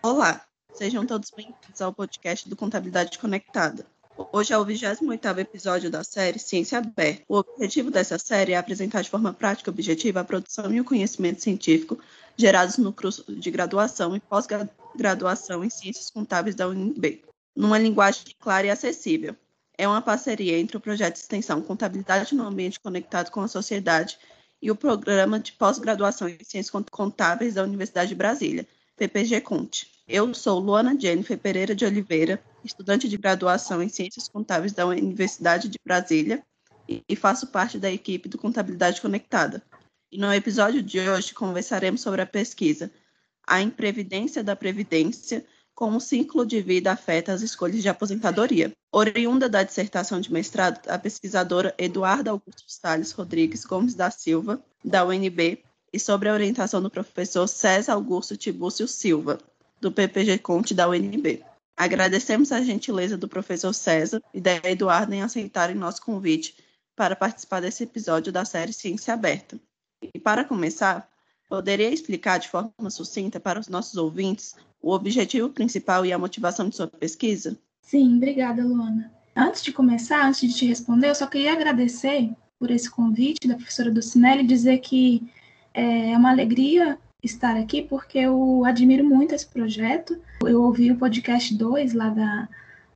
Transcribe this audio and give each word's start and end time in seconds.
Olá, 0.00 0.46
sejam 0.74 1.04
todos 1.04 1.32
bem-vindos 1.36 1.82
ao 1.82 1.92
podcast 1.92 2.48
do 2.48 2.54
Contabilidade 2.54 3.18
Conectada. 3.18 3.84
Hoje 4.32 4.52
é 4.52 4.58
o 4.58 4.64
28º 4.64 5.38
episódio 5.38 5.90
da 5.90 6.04
série 6.04 6.38
Ciência 6.38 6.78
Aberta. 6.78 7.24
O 7.28 7.38
objetivo 7.38 7.90
dessa 7.90 8.16
série 8.16 8.52
é 8.52 8.56
apresentar 8.56 9.02
de 9.02 9.10
forma 9.10 9.32
prática 9.32 9.68
e 9.68 9.72
objetiva 9.72 10.20
a 10.20 10.24
produção 10.24 10.72
e 10.72 10.80
o 10.80 10.84
conhecimento 10.84 11.42
científico 11.42 11.98
gerados 12.36 12.78
no 12.78 12.92
curso 12.92 13.24
de 13.28 13.50
graduação 13.50 14.14
e 14.14 14.20
pós-graduação 14.20 15.64
em 15.64 15.70
Ciências 15.70 16.10
Contábeis 16.10 16.54
da 16.54 16.68
UNB, 16.68 17.24
numa 17.56 17.76
linguagem 17.76 18.22
clara 18.38 18.68
e 18.68 18.70
acessível. 18.70 19.34
É 19.76 19.88
uma 19.88 20.00
parceria 20.00 20.60
entre 20.60 20.76
o 20.76 20.80
projeto 20.80 21.14
de 21.14 21.20
extensão 21.22 21.60
Contabilidade 21.60 22.36
no 22.36 22.44
Ambiente 22.44 22.78
Conectado 22.78 23.32
com 23.32 23.40
a 23.40 23.48
Sociedade 23.48 24.16
e 24.62 24.70
o 24.70 24.76
Programa 24.76 25.40
de 25.40 25.52
Pós-Graduação 25.52 26.28
em 26.28 26.38
Ciências 26.44 26.70
Contábeis 26.88 27.54
da 27.54 27.64
Universidage 27.64 28.10
de 28.10 28.14
Brasília, 28.14 28.66
PPG 28.98 29.40
Conte. 29.42 29.86
Eu 30.08 30.34
sou 30.34 30.58
Luana 30.58 30.98
Jennifer 30.98 31.38
Pereira 31.38 31.72
de 31.72 31.84
Oliveira, 31.84 32.42
estudante 32.64 33.08
de 33.08 33.16
graduação 33.16 33.80
em 33.80 33.88
Ciências 33.88 34.26
Contábeis 34.26 34.72
da 34.72 34.84
Universidade 34.84 35.68
de 35.68 35.78
Brasília 35.84 36.42
e 36.88 37.14
faço 37.14 37.46
parte 37.46 37.78
da 37.78 37.88
equipe 37.88 38.28
do 38.28 38.36
Contabilidade 38.36 39.00
Conectada. 39.00 39.62
E 40.10 40.18
no 40.18 40.34
episódio 40.34 40.82
de 40.82 40.98
hoje 40.98 41.32
conversaremos 41.32 42.00
sobre 42.00 42.22
a 42.22 42.26
pesquisa 42.26 42.90
A 43.46 43.62
Imprevidência 43.62 44.42
da 44.42 44.56
Previdência, 44.56 45.46
como 45.76 45.98
o 45.98 46.00
ciclo 46.00 46.44
de 46.44 46.60
vida 46.60 46.90
afeta 46.90 47.32
as 47.32 47.40
escolhas 47.40 47.80
de 47.80 47.88
aposentadoria. 47.88 48.72
Oriunda 48.90 49.48
da 49.48 49.62
dissertação 49.62 50.20
de 50.20 50.32
mestrado, 50.32 50.80
a 50.88 50.98
pesquisadora 50.98 51.72
Eduarda 51.78 52.32
Augusto 52.32 52.64
Salles 52.66 53.12
Rodrigues 53.12 53.64
Gomes 53.64 53.94
da 53.94 54.10
Silva, 54.10 54.60
da 54.84 55.06
UNB, 55.06 55.62
e 55.92 55.98
sobre 55.98 56.28
a 56.28 56.32
orientação 56.32 56.82
do 56.82 56.90
professor 56.90 57.46
César 57.46 57.92
Augusto 57.92 58.36
Tibúcio 58.36 58.86
Silva, 58.86 59.38
do 59.80 59.92
PPG 59.92 60.38
Conte 60.38 60.74
da 60.74 60.88
UNB. 60.88 61.42
Agradecemos 61.76 62.50
a 62.50 62.60
gentileza 62.60 63.16
do 63.16 63.28
professor 63.28 63.72
César 63.72 64.22
e 64.34 64.40
da 64.40 64.56
Eduarda 64.64 65.14
em 65.14 65.22
aceitarem 65.22 65.76
nosso 65.76 66.02
convite 66.02 66.56
para 66.96 67.14
participar 67.14 67.60
desse 67.60 67.84
episódio 67.84 68.32
da 68.32 68.44
série 68.44 68.72
Ciência 68.72 69.14
Aberta. 69.14 69.58
E 70.02 70.18
para 70.18 70.44
começar, 70.44 71.08
poderia 71.48 71.90
explicar 71.90 72.38
de 72.38 72.48
forma 72.48 72.90
sucinta 72.90 73.38
para 73.38 73.60
os 73.60 73.68
nossos 73.68 73.96
ouvintes 73.96 74.56
o 74.82 74.92
objetivo 74.92 75.50
principal 75.50 76.04
e 76.04 76.12
a 76.12 76.18
motivação 76.18 76.68
de 76.68 76.76
sua 76.76 76.88
pesquisa? 76.88 77.56
Sim, 77.80 78.16
obrigada, 78.16 78.64
Luana. 78.64 79.12
Antes 79.34 79.62
de 79.62 79.72
começar, 79.72 80.26
antes 80.26 80.40
de 80.40 80.52
te 80.52 80.66
responder, 80.66 81.10
eu 81.10 81.14
só 81.14 81.26
queria 81.26 81.52
agradecer 81.52 82.30
por 82.58 82.70
esse 82.70 82.90
convite 82.90 83.46
da 83.46 83.54
professora 83.54 83.90
Ducinelli 83.90 84.42
e 84.42 84.46
dizer 84.46 84.78
que 84.78 85.22
é 85.78 86.16
uma 86.16 86.30
alegria 86.30 86.98
estar 87.22 87.56
aqui 87.56 87.82
porque 87.82 88.18
eu 88.18 88.64
admiro 88.64 89.04
muito 89.04 89.34
esse 89.34 89.46
projeto. 89.46 90.18
Eu 90.42 90.62
ouvi 90.62 90.90
o 90.90 90.96
podcast 90.96 91.54
2 91.54 91.94
lá 91.94 92.08
da, 92.08 92.48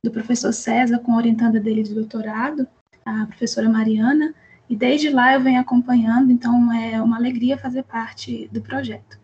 do 0.03 0.11
professor 0.11 0.51
César 0.51 0.99
com 0.99 1.13
a 1.13 1.17
orientanda 1.17 1.59
dele 1.59 1.83
de 1.83 1.93
doutorado, 1.93 2.67
a 3.05 3.25
professora 3.25 3.69
Mariana, 3.69 4.33
e 4.69 4.75
desde 4.75 5.09
lá 5.09 5.33
eu 5.33 5.41
venho 5.41 5.61
acompanhando, 5.61 6.31
então 6.31 6.73
é 6.73 7.01
uma 7.01 7.17
alegria 7.17 7.57
fazer 7.57 7.83
parte 7.83 8.49
do 8.51 8.61
projeto. 8.61 9.17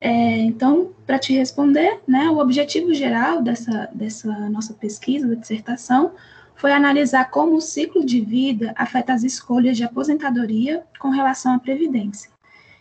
É, 0.00 0.38
então, 0.38 0.92
para 1.06 1.18
te 1.18 1.32
responder, 1.32 2.00
né, 2.06 2.28
o 2.28 2.38
objetivo 2.38 2.92
geral 2.92 3.42
dessa, 3.42 3.88
dessa 3.94 4.48
nossa 4.48 4.74
pesquisa, 4.74 5.28
da 5.28 5.34
dissertação, 5.34 6.12
foi 6.56 6.72
analisar 6.72 7.30
como 7.30 7.56
o 7.56 7.60
ciclo 7.60 8.04
de 8.04 8.20
vida 8.20 8.72
afeta 8.76 9.12
as 9.12 9.22
escolhas 9.22 9.76
de 9.76 9.84
aposentadoria 9.84 10.82
com 10.98 11.10
relação 11.10 11.54
à 11.54 11.58
previdência. 11.58 12.30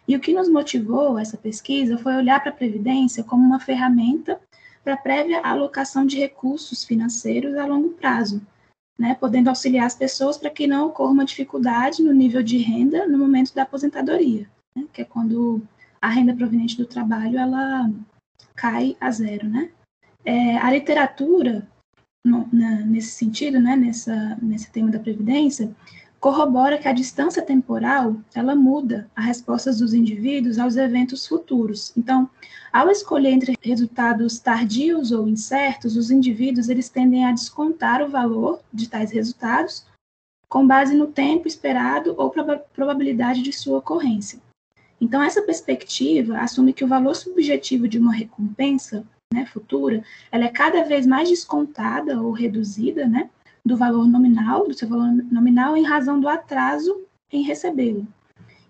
E 0.07 0.15
o 0.15 0.19
que 0.19 0.33
nos 0.33 0.49
motivou 0.49 1.17
essa 1.17 1.37
pesquisa 1.37 1.97
foi 1.97 2.15
olhar 2.15 2.39
para 2.39 2.51
a 2.51 2.55
Previdência 2.55 3.23
como 3.23 3.43
uma 3.43 3.59
ferramenta 3.59 4.39
para 4.83 4.95
prévia 4.95 5.41
alocação 5.41 6.05
de 6.05 6.19
recursos 6.19 6.83
financeiros 6.83 7.55
a 7.55 7.65
longo 7.65 7.89
prazo, 7.89 8.41
né, 8.99 9.15
podendo 9.15 9.49
auxiliar 9.49 9.87
as 9.87 9.95
pessoas 9.95 10.37
para 10.37 10.49
que 10.49 10.67
não 10.67 10.87
ocorra 10.87 11.11
uma 11.11 11.25
dificuldade 11.25 12.03
no 12.03 12.13
nível 12.13 12.43
de 12.43 12.57
renda 12.57 13.07
no 13.07 13.17
momento 13.17 13.53
da 13.53 13.63
aposentadoria, 13.63 14.47
né, 14.75 14.85
que 14.93 15.01
é 15.01 15.05
quando 15.05 15.61
a 15.99 16.07
renda 16.07 16.35
proveniente 16.35 16.77
do 16.77 16.85
trabalho 16.85 17.39
ela 17.39 17.89
cai 18.55 18.95
a 19.01 19.09
zero, 19.09 19.49
né? 19.49 19.71
É, 20.23 20.57
a 20.57 20.71
literatura 20.71 21.67
no, 22.23 22.47
na, 22.51 22.81
nesse 22.81 23.11
sentido, 23.11 23.59
né, 23.59 23.75
nessa, 23.75 24.37
nesse 24.41 24.71
tema 24.71 24.91
da 24.91 24.99
previdência, 24.99 25.75
corrobora 26.25 26.79
que 26.79 26.87
a 26.87 26.91
distância 26.91 27.39
temporal 27.39 28.15
ela 28.33 28.55
muda 28.55 29.07
as 29.15 29.25
respostas 29.25 29.77
dos 29.77 29.93
indivíduos 29.93 30.57
aos 30.57 30.75
eventos 30.75 31.27
futuros. 31.27 31.93
Então, 31.95 32.27
ao 32.73 32.89
escolher 32.89 33.29
entre 33.29 33.55
resultados 33.61 34.39
tardios 34.39 35.11
ou 35.11 35.27
incertos, 35.27 35.95
os 35.95 36.09
indivíduos 36.09 36.67
eles 36.67 36.89
tendem 36.89 37.25
a 37.25 37.31
descontar 37.31 38.01
o 38.01 38.09
valor 38.09 38.59
de 38.73 38.89
tais 38.89 39.11
resultados 39.11 39.85
com 40.49 40.65
base 40.65 40.95
no 40.95 41.05
tempo 41.05 41.47
esperado 41.47 42.15
ou 42.17 42.33
probabilidade 42.73 43.43
de 43.43 43.53
sua 43.53 43.77
ocorrência. 43.77 44.39
Então, 44.99 45.21
essa 45.21 45.43
perspectiva 45.43 46.39
assume 46.39 46.73
que 46.73 46.83
o 46.83 46.87
valor 46.87 47.15
subjetivo 47.15 47.87
de 47.87 47.99
uma 47.99 48.11
recompensa 48.11 49.05
né, 49.31 49.45
futura, 49.45 50.03
ela 50.31 50.45
é 50.45 50.49
cada 50.49 50.83
vez 50.85 51.05
mais 51.05 51.29
descontada 51.29 52.19
ou 52.19 52.31
reduzida, 52.31 53.05
né, 53.05 53.29
do 53.65 53.75
valor 53.75 54.07
nominal, 54.07 54.67
do 54.67 54.73
seu 54.73 54.87
valor 54.87 55.11
nominal, 55.31 55.75
em 55.75 55.83
razão 55.83 56.19
do 56.19 56.29
atraso 56.29 57.01
em 57.31 57.41
recebê-lo. 57.41 58.07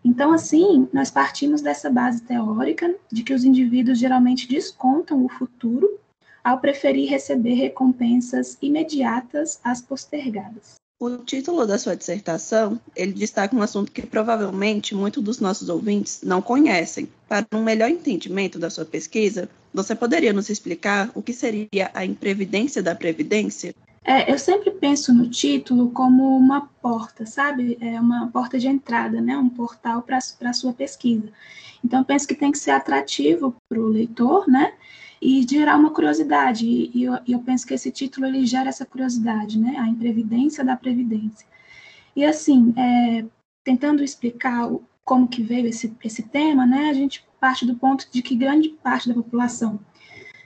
Então, 0.04 0.32
assim, 0.32 0.88
nós 0.94 1.10
partimos 1.10 1.62
dessa 1.62 1.90
base 1.90 2.22
teórica 2.22 2.96
de 3.12 3.24
que 3.24 3.34
os 3.34 3.44
indivíduos 3.44 3.98
geralmente 3.98 4.48
descontam 4.48 5.26
o 5.26 5.30
futuro 5.30 6.00
ao 6.44 6.60
preferir 6.60 7.10
receber 7.10 7.56
recompensas 7.56 8.56
imediatas 8.62 9.60
às 9.64 9.82
postergadas. 9.82 10.76
O 10.98 11.18
título 11.18 11.66
da 11.66 11.78
sua 11.78 11.96
dissertação, 11.96 12.80
ele 12.96 13.12
destaca 13.12 13.56
um 13.56 13.62
assunto 13.62 13.92
que 13.92 14.06
provavelmente 14.06 14.96
muitos 14.96 15.22
dos 15.22 15.40
nossos 15.40 15.68
ouvintes 15.68 16.22
não 16.24 16.42
conhecem. 16.42 17.10
Para 17.28 17.46
um 17.54 17.64
melhor 17.64 17.90
entendimento 17.90 18.58
da 18.58 18.70
sua 18.70 18.86
pesquisa, 18.86 19.50
você 19.74 19.94
poderia 19.94 20.32
nos 20.32 20.50
explicar 20.50 21.12
o 21.14 21.22
que 21.22 21.34
seria 21.34 21.92
a 21.94 22.06
imprevidência 22.06 22.82
da 22.82 22.96
previdência? 22.96 23.76
É, 24.08 24.32
eu 24.32 24.38
sempre 24.38 24.70
penso 24.70 25.12
no 25.12 25.28
título 25.28 25.90
como 25.90 26.38
uma 26.38 26.68
porta, 26.80 27.26
sabe? 27.26 27.76
É 27.82 28.00
uma 28.00 28.28
porta 28.28 28.60
de 28.60 28.68
entrada, 28.68 29.20
né? 29.20 29.36
Um 29.36 29.50
portal 29.50 30.04
para 30.04 30.20
a 30.20 30.54
sua 30.54 30.72
pesquisa. 30.74 31.28
Então, 31.84 32.04
penso 32.04 32.28
que 32.28 32.36
tem 32.36 32.52
que 32.52 32.60
ser 32.60 32.72
atrativo 32.72 33.56
para 33.68 33.80
o 33.80 33.88
leitor, 33.88 34.48
né? 34.48 34.74
E 35.20 35.44
gerar 35.50 35.76
uma 35.78 35.92
curiosidade. 35.92 36.68
E, 36.68 37.04
eu, 37.04 37.18
eu, 37.28 37.40
penso 37.40 37.66
que 37.66 37.74
esse 37.74 37.92
título 37.92 38.28
ele 38.28 38.46
gera 38.46 38.70
essa 38.70 38.86
curiosidade, 38.86 39.60
né? 39.60 39.76
A 39.80 39.88
imprevidência 39.88 40.64
da 40.64 40.78
previdência. 40.78 41.48
E 42.16 42.24
assim, 42.24 42.76
é, 42.78 43.26
tentando 43.64 44.04
explicar 44.04 44.70
como 45.04 45.28
que 45.28 45.42
veio 45.42 45.68
esse, 45.68 45.96
esse 46.04 46.24
tema, 46.24 46.66
né? 46.68 46.90
A 46.90 46.94
gente 46.94 47.26
parte 47.40 47.66
do 47.66 47.76
ponto 47.76 48.08
de 48.12 48.22
que 48.22 48.36
grande 48.36 48.70
parte 48.70 49.08
da 49.08 49.16
população 49.16 49.80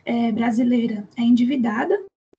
é, 0.05 0.31
brasileira 0.31 1.07
é 1.17 1.23
endividada? 1.23 1.97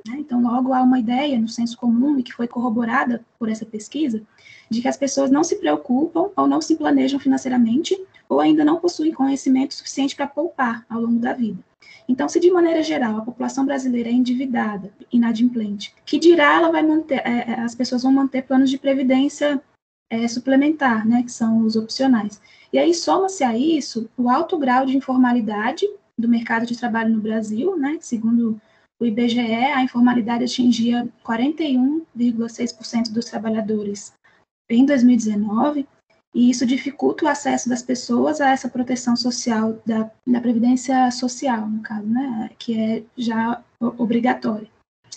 Então, 0.08 0.42
logo 0.42 0.72
há 0.72 0.82
uma 0.82 0.98
ideia 0.98 1.38
no 1.38 1.48
senso 1.48 1.76
comum 1.76 2.18
e 2.18 2.22
que 2.22 2.32
foi 2.32 2.48
corroborada 2.48 3.24
por 3.38 3.48
essa 3.48 3.66
pesquisa 3.66 4.22
de 4.70 4.80
que 4.80 4.88
as 4.88 4.96
pessoas 4.96 5.30
não 5.30 5.44
se 5.44 5.56
preocupam 5.56 6.30
ou 6.36 6.46
não 6.46 6.60
se 6.60 6.76
planejam 6.76 7.18
financeiramente 7.18 7.98
ou 8.28 8.40
ainda 8.40 8.64
não 8.64 8.76
possuem 8.76 9.12
conhecimento 9.12 9.74
suficiente 9.74 10.14
para 10.14 10.26
poupar 10.26 10.86
ao 10.88 11.00
longo 11.00 11.18
da 11.18 11.32
vida. 11.32 11.58
Então, 12.08 12.28
se 12.28 12.40
de 12.40 12.50
maneira 12.50 12.82
geral 12.82 13.18
a 13.18 13.22
população 13.22 13.64
brasileira 13.64 14.08
é 14.08 14.12
endividada, 14.12 14.92
inadimplente, 15.12 15.94
que 16.04 16.18
dirá 16.18 16.54
ela 16.54 16.70
vai 16.70 16.82
manter, 16.82 17.22
é, 17.24 17.52
é 17.52 17.60
as 17.60 17.74
pessoas 17.74 18.02
vão 18.02 18.12
manter 18.12 18.42
planos 18.42 18.70
de 18.70 18.78
previdência 18.78 19.62
é, 20.08 20.26
suplementar, 20.26 21.06
né, 21.06 21.22
que 21.22 21.30
são 21.30 21.64
os 21.64 21.76
opcionais. 21.76 22.40
E 22.72 22.78
aí 22.78 22.94
soma-se 22.94 23.44
a 23.44 23.56
isso 23.56 24.08
o 24.16 24.28
alto 24.28 24.58
grau 24.58 24.84
de 24.84 24.96
informalidade 24.96 25.86
do 26.18 26.28
mercado 26.28 26.66
de 26.66 26.76
trabalho 26.76 27.14
no 27.14 27.20
Brasil, 27.20 27.76
né, 27.76 27.98
segundo 28.00 28.60
o 29.00 29.06
IBGE, 29.06 29.40
a 29.40 29.82
informalidade 29.82 30.44
atingia 30.44 31.08
41,6% 31.24 33.10
dos 33.10 33.24
trabalhadores 33.24 34.12
em 34.68 34.84
2019, 34.84 35.88
e 36.34 36.50
isso 36.50 36.64
dificulta 36.64 37.24
o 37.24 37.28
acesso 37.28 37.68
das 37.68 37.82
pessoas 37.82 38.40
a 38.40 38.50
essa 38.50 38.68
proteção 38.68 39.16
social, 39.16 39.80
da, 39.84 40.08
da 40.24 40.40
Previdência 40.40 41.10
Social, 41.10 41.66
no 41.66 41.80
caso, 41.82 42.06
né, 42.06 42.50
que 42.58 42.78
é 42.78 43.02
já 43.16 43.60
obrigatória. 43.80 44.68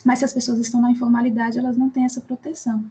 Mas 0.03 0.19
se 0.19 0.25
as 0.25 0.33
pessoas 0.33 0.59
estão 0.59 0.81
na 0.81 0.89
informalidade, 0.89 1.59
elas 1.59 1.77
não 1.77 1.89
têm 1.89 2.05
essa 2.05 2.21
proteção. 2.21 2.89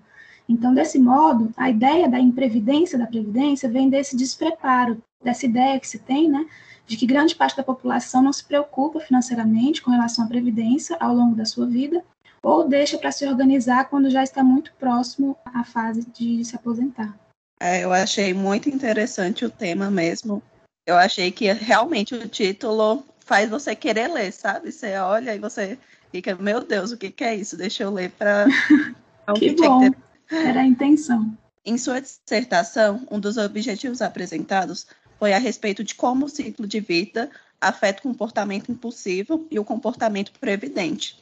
Então, 0.48 0.72
desse 0.72 0.98
modo, 0.98 1.52
a 1.56 1.68
ideia 1.70 2.08
da 2.08 2.20
imprevidência 2.20 2.98
da 2.98 3.06
Previdência 3.06 3.68
vem 3.68 3.88
desse 3.88 4.16
despreparo, 4.16 5.02
dessa 5.22 5.46
ideia 5.46 5.80
que 5.80 5.88
se 5.88 5.98
tem, 5.98 6.28
né, 6.28 6.46
de 6.92 6.98
que 6.98 7.06
grande 7.06 7.34
parte 7.34 7.56
da 7.56 7.62
população 7.62 8.22
não 8.22 8.34
se 8.34 8.44
preocupa 8.44 9.00
financeiramente 9.00 9.80
com 9.80 9.90
relação 9.90 10.26
à 10.26 10.28
previdência 10.28 10.94
ao 11.00 11.14
longo 11.14 11.34
da 11.34 11.46
sua 11.46 11.66
vida, 11.66 12.04
ou 12.42 12.68
deixa 12.68 12.98
para 12.98 13.10
se 13.10 13.26
organizar 13.26 13.88
quando 13.88 14.10
já 14.10 14.22
está 14.22 14.44
muito 14.44 14.74
próximo 14.74 15.34
à 15.42 15.64
fase 15.64 16.04
de 16.12 16.44
se 16.44 16.54
aposentar. 16.54 17.16
É, 17.58 17.82
eu 17.82 17.92
achei 17.94 18.34
muito 18.34 18.68
interessante 18.68 19.42
o 19.42 19.48
tema 19.48 19.90
mesmo. 19.90 20.42
Eu 20.86 20.96
achei 20.96 21.30
que 21.30 21.50
realmente 21.50 22.14
o 22.14 22.28
título 22.28 23.02
faz 23.20 23.48
você 23.48 23.74
querer 23.74 24.08
ler, 24.08 24.30
sabe? 24.30 24.70
Você 24.70 24.94
olha 24.98 25.34
e 25.34 25.38
você 25.38 25.78
fica, 26.10 26.34
meu 26.34 26.60
Deus, 26.60 26.92
o 26.92 26.98
que, 26.98 27.10
que 27.10 27.24
é 27.24 27.34
isso? 27.34 27.56
Deixa 27.56 27.84
eu 27.84 27.90
ler 27.90 28.10
para. 28.10 28.44
que, 29.34 29.54
bom. 29.54 29.88
Era 30.30 30.60
a 30.60 30.66
intenção. 30.66 31.32
Em 31.64 31.78
sua 31.78 32.02
dissertação, 32.02 33.06
um 33.10 33.18
dos 33.18 33.38
objetivos 33.38 34.02
apresentados 34.02 34.86
foi 35.22 35.32
a 35.32 35.38
respeito 35.38 35.84
de 35.84 35.94
como 35.94 36.26
o 36.26 36.28
ciclo 36.28 36.66
de 36.66 36.80
vida 36.80 37.30
afeta 37.60 38.00
o 38.00 38.02
comportamento 38.02 38.72
impulsivo 38.72 39.46
e 39.52 39.56
o 39.56 39.64
comportamento 39.64 40.32
previdente. 40.40 41.16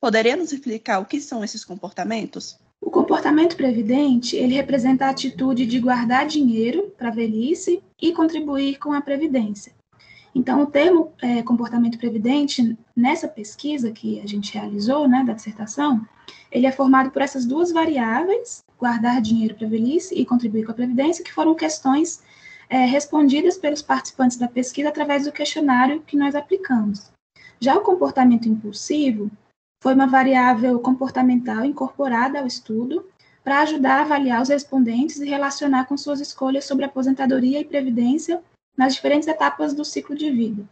Poderia 0.00 0.34
nos 0.34 0.52
explicar 0.52 0.98
o 0.98 1.04
que 1.04 1.20
são 1.20 1.44
esses 1.44 1.64
comportamentos? 1.64 2.58
O 2.80 2.90
comportamento 2.90 3.54
previdente, 3.54 4.34
ele 4.34 4.54
representa 4.54 5.06
a 5.06 5.10
atitude 5.10 5.66
de 5.66 5.78
guardar 5.78 6.26
dinheiro 6.26 6.92
para 6.98 7.10
a 7.10 7.12
velhice 7.12 7.80
e 8.02 8.10
contribuir 8.10 8.80
com 8.80 8.92
a 8.92 9.00
previdência. 9.00 9.72
Então, 10.34 10.60
o 10.60 10.66
termo 10.66 11.12
é, 11.22 11.40
comportamento 11.44 11.96
previdente, 11.96 12.76
nessa 12.96 13.28
pesquisa 13.28 13.92
que 13.92 14.18
a 14.18 14.26
gente 14.26 14.52
realizou, 14.52 15.06
né, 15.06 15.22
da 15.24 15.32
dissertação, 15.32 16.04
ele 16.50 16.66
é 16.66 16.72
formado 16.72 17.12
por 17.12 17.22
essas 17.22 17.46
duas 17.46 17.70
variáveis, 17.70 18.64
guardar 18.76 19.22
dinheiro 19.22 19.54
para 19.54 19.68
a 19.68 19.70
velhice 19.70 20.12
e 20.12 20.26
contribuir 20.26 20.64
com 20.64 20.72
a 20.72 20.74
previdência, 20.74 21.22
que 21.22 21.32
foram 21.32 21.54
questões 21.54 22.20
é, 22.74 22.86
respondidas 22.86 23.56
pelos 23.56 23.80
participantes 23.80 24.36
da 24.36 24.48
pesquisa 24.48 24.88
através 24.88 25.26
do 25.26 25.30
questionário 25.30 26.02
que 26.02 26.16
nós 26.16 26.34
aplicamos. 26.34 27.08
Já 27.60 27.76
o 27.76 27.82
comportamento 27.82 28.48
impulsivo 28.48 29.30
foi 29.80 29.94
uma 29.94 30.08
variável 30.08 30.80
comportamental 30.80 31.64
incorporada 31.64 32.40
ao 32.40 32.48
estudo 32.48 33.06
para 33.44 33.60
ajudar 33.60 34.00
a 34.00 34.02
avaliar 34.02 34.42
os 34.42 34.48
respondentes 34.48 35.20
e 35.20 35.28
relacionar 35.28 35.84
com 35.84 35.96
suas 35.96 36.18
escolhas 36.18 36.64
sobre 36.64 36.84
aposentadoria 36.84 37.60
e 37.60 37.64
previdência 37.64 38.42
nas 38.76 38.94
diferentes 38.94 39.28
etapas 39.28 39.72
do 39.72 39.84
ciclo 39.84 40.16
de 40.16 40.28
vida. 40.32 40.64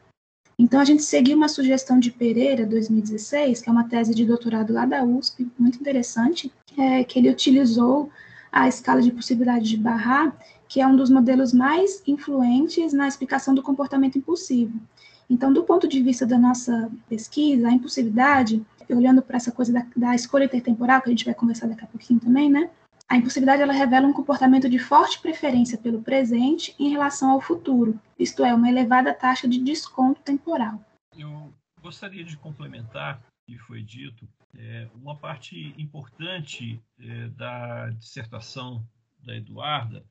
Então, 0.58 0.80
a 0.80 0.84
gente 0.84 1.04
seguiu 1.04 1.36
uma 1.36 1.48
sugestão 1.48 2.00
de 2.00 2.10
Pereira, 2.10 2.66
2016, 2.66 3.62
que 3.62 3.68
é 3.68 3.72
uma 3.72 3.88
tese 3.88 4.12
de 4.12 4.26
doutorado 4.26 4.72
lá 4.72 4.84
da 4.84 5.04
USP, 5.04 5.48
muito 5.56 5.78
interessante, 5.78 6.52
é, 6.76 7.04
que 7.04 7.20
ele 7.20 7.30
utilizou 7.30 8.10
a 8.50 8.66
escala 8.66 9.00
de 9.00 9.12
possibilidade 9.12 9.68
de 9.68 9.76
Barra, 9.76 10.36
que 10.72 10.80
é 10.80 10.86
um 10.86 10.96
dos 10.96 11.10
modelos 11.10 11.52
mais 11.52 12.02
influentes 12.06 12.94
na 12.94 13.06
explicação 13.06 13.54
do 13.54 13.62
comportamento 13.62 14.16
impulsivo. 14.16 14.80
Então, 15.28 15.52
do 15.52 15.64
ponto 15.64 15.86
de 15.86 16.02
vista 16.02 16.24
da 16.24 16.38
nossa 16.38 16.90
pesquisa, 17.10 17.68
a 17.68 17.72
impulsividade, 17.72 18.64
olhando 18.88 19.20
para 19.20 19.36
essa 19.36 19.52
coisa 19.52 19.70
da, 19.70 19.86
da, 19.94 20.14
escolha 20.14 20.44
intertemporal, 20.44 21.02
que 21.02 21.08
a 21.08 21.12
gente 21.12 21.26
vai 21.26 21.34
conversar 21.34 21.66
daqui 21.66 21.84
a 21.84 21.86
pouquinho 21.86 22.18
também, 22.18 22.50
né? 22.50 22.70
A 23.06 23.18
impulsividade 23.18 23.60
ela 23.60 23.72
revela 23.74 24.06
um 24.06 24.14
comportamento 24.14 24.66
de 24.66 24.78
forte 24.78 25.20
preferência 25.20 25.76
pelo 25.76 26.00
presente 26.00 26.74
em 26.78 26.88
relação 26.88 27.32
ao 27.32 27.40
futuro, 27.42 28.00
isto 28.18 28.42
é, 28.42 28.54
uma 28.54 28.70
elevada 28.70 29.12
taxa 29.12 29.46
de 29.46 29.58
desconto 29.58 30.22
temporal. 30.22 30.80
Eu 31.14 31.52
gostaria 31.82 32.24
de 32.24 32.38
complementar 32.38 33.18
o 33.18 33.52
que 33.52 33.58
foi 33.58 33.82
dito. 33.82 34.26
É, 34.56 34.88
uma 34.94 35.18
parte 35.18 35.74
importante 35.76 36.80
é, 36.98 37.28
da 37.28 37.90
dissertação 37.90 38.82
da 39.22 39.36
Eduarda 39.36 40.02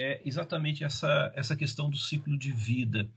é 0.00 0.20
exatamente 0.24 0.82
essa, 0.82 1.32
essa 1.34 1.54
questão 1.54 1.90
do 1.90 1.96
ciclo 1.96 2.38
de 2.38 2.52
vida. 2.52 3.08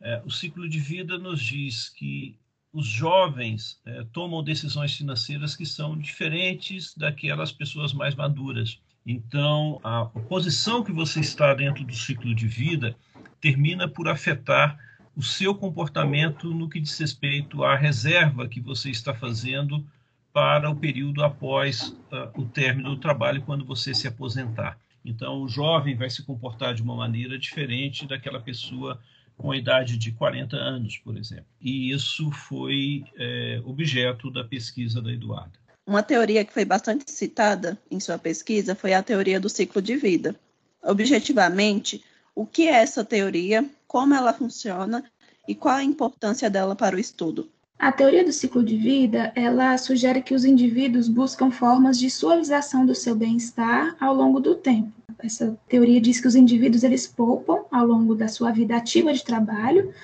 É, 0.00 0.22
o 0.24 0.30
ciclo 0.30 0.68
de 0.68 0.78
vida 0.78 1.18
nos 1.18 1.40
diz 1.40 1.88
que 1.88 2.36
os 2.72 2.86
jovens 2.86 3.80
é, 3.86 4.04
tomam 4.12 4.42
decisões 4.42 4.94
financeiras 4.94 5.56
que 5.56 5.64
são 5.64 5.96
diferentes 5.96 6.94
daquelas 6.96 7.50
pessoas 7.50 7.92
mais 7.92 8.14
maduras. 8.14 8.80
Então, 9.06 9.80
a 9.82 10.04
posição 10.04 10.84
que 10.84 10.92
você 10.92 11.20
está 11.20 11.54
dentro 11.54 11.84
do 11.84 11.94
ciclo 11.94 12.34
de 12.34 12.46
vida 12.46 12.94
termina 13.40 13.88
por 13.88 14.08
afetar 14.08 14.78
o 15.16 15.22
seu 15.22 15.54
comportamento 15.54 16.52
no 16.52 16.68
que 16.68 16.78
diz 16.78 16.96
respeito 16.98 17.64
à 17.64 17.74
reserva 17.74 18.46
que 18.46 18.60
você 18.60 18.90
está 18.90 19.14
fazendo 19.14 19.84
para 20.32 20.70
o 20.70 20.76
período 20.76 21.24
após 21.24 21.88
uh, 21.88 22.30
o 22.40 22.44
término 22.44 22.90
do 22.90 23.00
trabalho, 23.00 23.42
quando 23.42 23.64
você 23.64 23.92
se 23.94 24.06
aposentar. 24.06 24.78
Então, 25.04 25.42
o 25.42 25.48
jovem 25.48 25.96
vai 25.96 26.10
se 26.10 26.22
comportar 26.22 26.74
de 26.74 26.82
uma 26.82 26.94
maneira 26.94 27.38
diferente 27.38 28.06
daquela 28.06 28.40
pessoa 28.40 29.00
com 29.36 29.52
a 29.52 29.56
idade 29.56 29.96
de 29.96 30.10
40 30.12 30.56
anos, 30.56 30.98
por 30.98 31.16
exemplo. 31.16 31.46
E 31.60 31.92
isso 31.92 32.30
foi 32.32 33.04
é, 33.16 33.62
objeto 33.64 34.30
da 34.30 34.42
pesquisa 34.42 35.00
da 35.00 35.12
Eduarda. 35.12 35.58
Uma 35.86 36.02
teoria 36.02 36.44
que 36.44 36.52
foi 36.52 36.64
bastante 36.64 37.10
citada 37.10 37.78
em 37.90 37.98
sua 37.98 38.18
pesquisa 38.18 38.74
foi 38.74 38.92
a 38.92 39.02
teoria 39.02 39.40
do 39.40 39.48
ciclo 39.48 39.80
de 39.80 39.96
vida. 39.96 40.34
Objetivamente, 40.82 42.04
o 42.34 42.44
que 42.44 42.68
é 42.68 42.72
essa 42.72 43.04
teoria, 43.04 43.64
como 43.86 44.14
ela 44.14 44.34
funciona 44.34 45.02
e 45.46 45.54
qual 45.54 45.76
a 45.76 45.84
importância 45.84 46.50
dela 46.50 46.76
para 46.76 46.96
o 46.96 46.98
estudo? 46.98 47.48
A 47.78 47.92
teoria 47.92 48.24
do 48.24 48.32
ciclo 48.32 48.64
de 48.64 48.76
vida, 48.76 49.32
ela 49.36 49.78
sugere 49.78 50.20
que 50.20 50.34
os 50.34 50.44
indivíduos 50.44 51.08
buscam 51.08 51.48
formas 51.48 51.96
de 51.96 52.10
suavização 52.10 52.84
do 52.84 52.92
seu 52.92 53.14
bem-estar 53.14 53.96
ao 54.00 54.12
longo 54.12 54.40
do 54.40 54.56
tempo. 54.56 54.90
Essa 55.16 55.56
teoria 55.68 56.00
diz 56.00 56.20
que 56.20 56.26
os 56.26 56.34
indivíduos 56.34 56.82
eles 56.82 57.06
poupam 57.06 57.64
ao 57.70 57.86
longo 57.86 58.16
da 58.16 58.26
sua 58.26 58.50
vida 58.50 58.76
ativa 58.76 59.12
de 59.12 59.22
trabalho, 59.22 59.94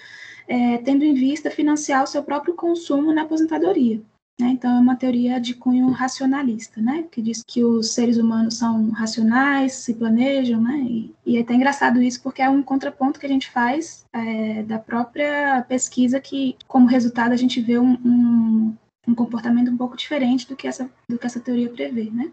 é, 0.46 0.78
tendo 0.78 1.04
em 1.04 1.14
vista 1.14 1.50
financiar 1.50 2.04
o 2.04 2.06
seu 2.06 2.22
próprio 2.22 2.54
consumo 2.54 3.12
na 3.12 3.22
aposentadoria. 3.22 4.00
Né? 4.40 4.48
Então, 4.48 4.76
é 4.76 4.80
uma 4.80 4.96
teoria 4.96 5.40
de 5.40 5.54
cunho 5.54 5.90
racionalista, 5.90 6.80
né? 6.80 7.04
que 7.10 7.22
diz 7.22 7.42
que 7.46 7.62
os 7.62 7.92
seres 7.92 8.16
humanos 8.16 8.58
são 8.58 8.90
racionais, 8.90 9.74
se 9.74 9.94
planejam, 9.94 10.60
né? 10.60 10.78
e, 10.78 11.14
e 11.24 11.36
é 11.36 11.40
até 11.40 11.54
engraçado 11.54 12.02
isso 12.02 12.20
porque 12.22 12.42
é 12.42 12.48
um 12.48 12.62
contraponto 12.62 13.20
que 13.20 13.26
a 13.26 13.28
gente 13.28 13.50
faz 13.50 14.04
é, 14.12 14.62
da 14.64 14.78
própria 14.78 15.64
pesquisa 15.68 16.20
que, 16.20 16.56
como 16.66 16.86
resultado, 16.86 17.32
a 17.32 17.36
gente 17.36 17.60
vê 17.60 17.78
um, 17.78 17.92
um, 18.04 18.76
um, 19.06 19.14
comportamento 19.14 19.70
um 19.70 19.76
pouco 19.76 19.96
diferente 19.96 20.48
do 20.48 20.56
que 20.56 20.66
essa, 20.66 20.90
do 21.08 21.16
que 21.16 21.26
essa 21.26 21.38
teoria 21.38 21.70
prevê. 21.70 22.10
Né? 22.10 22.32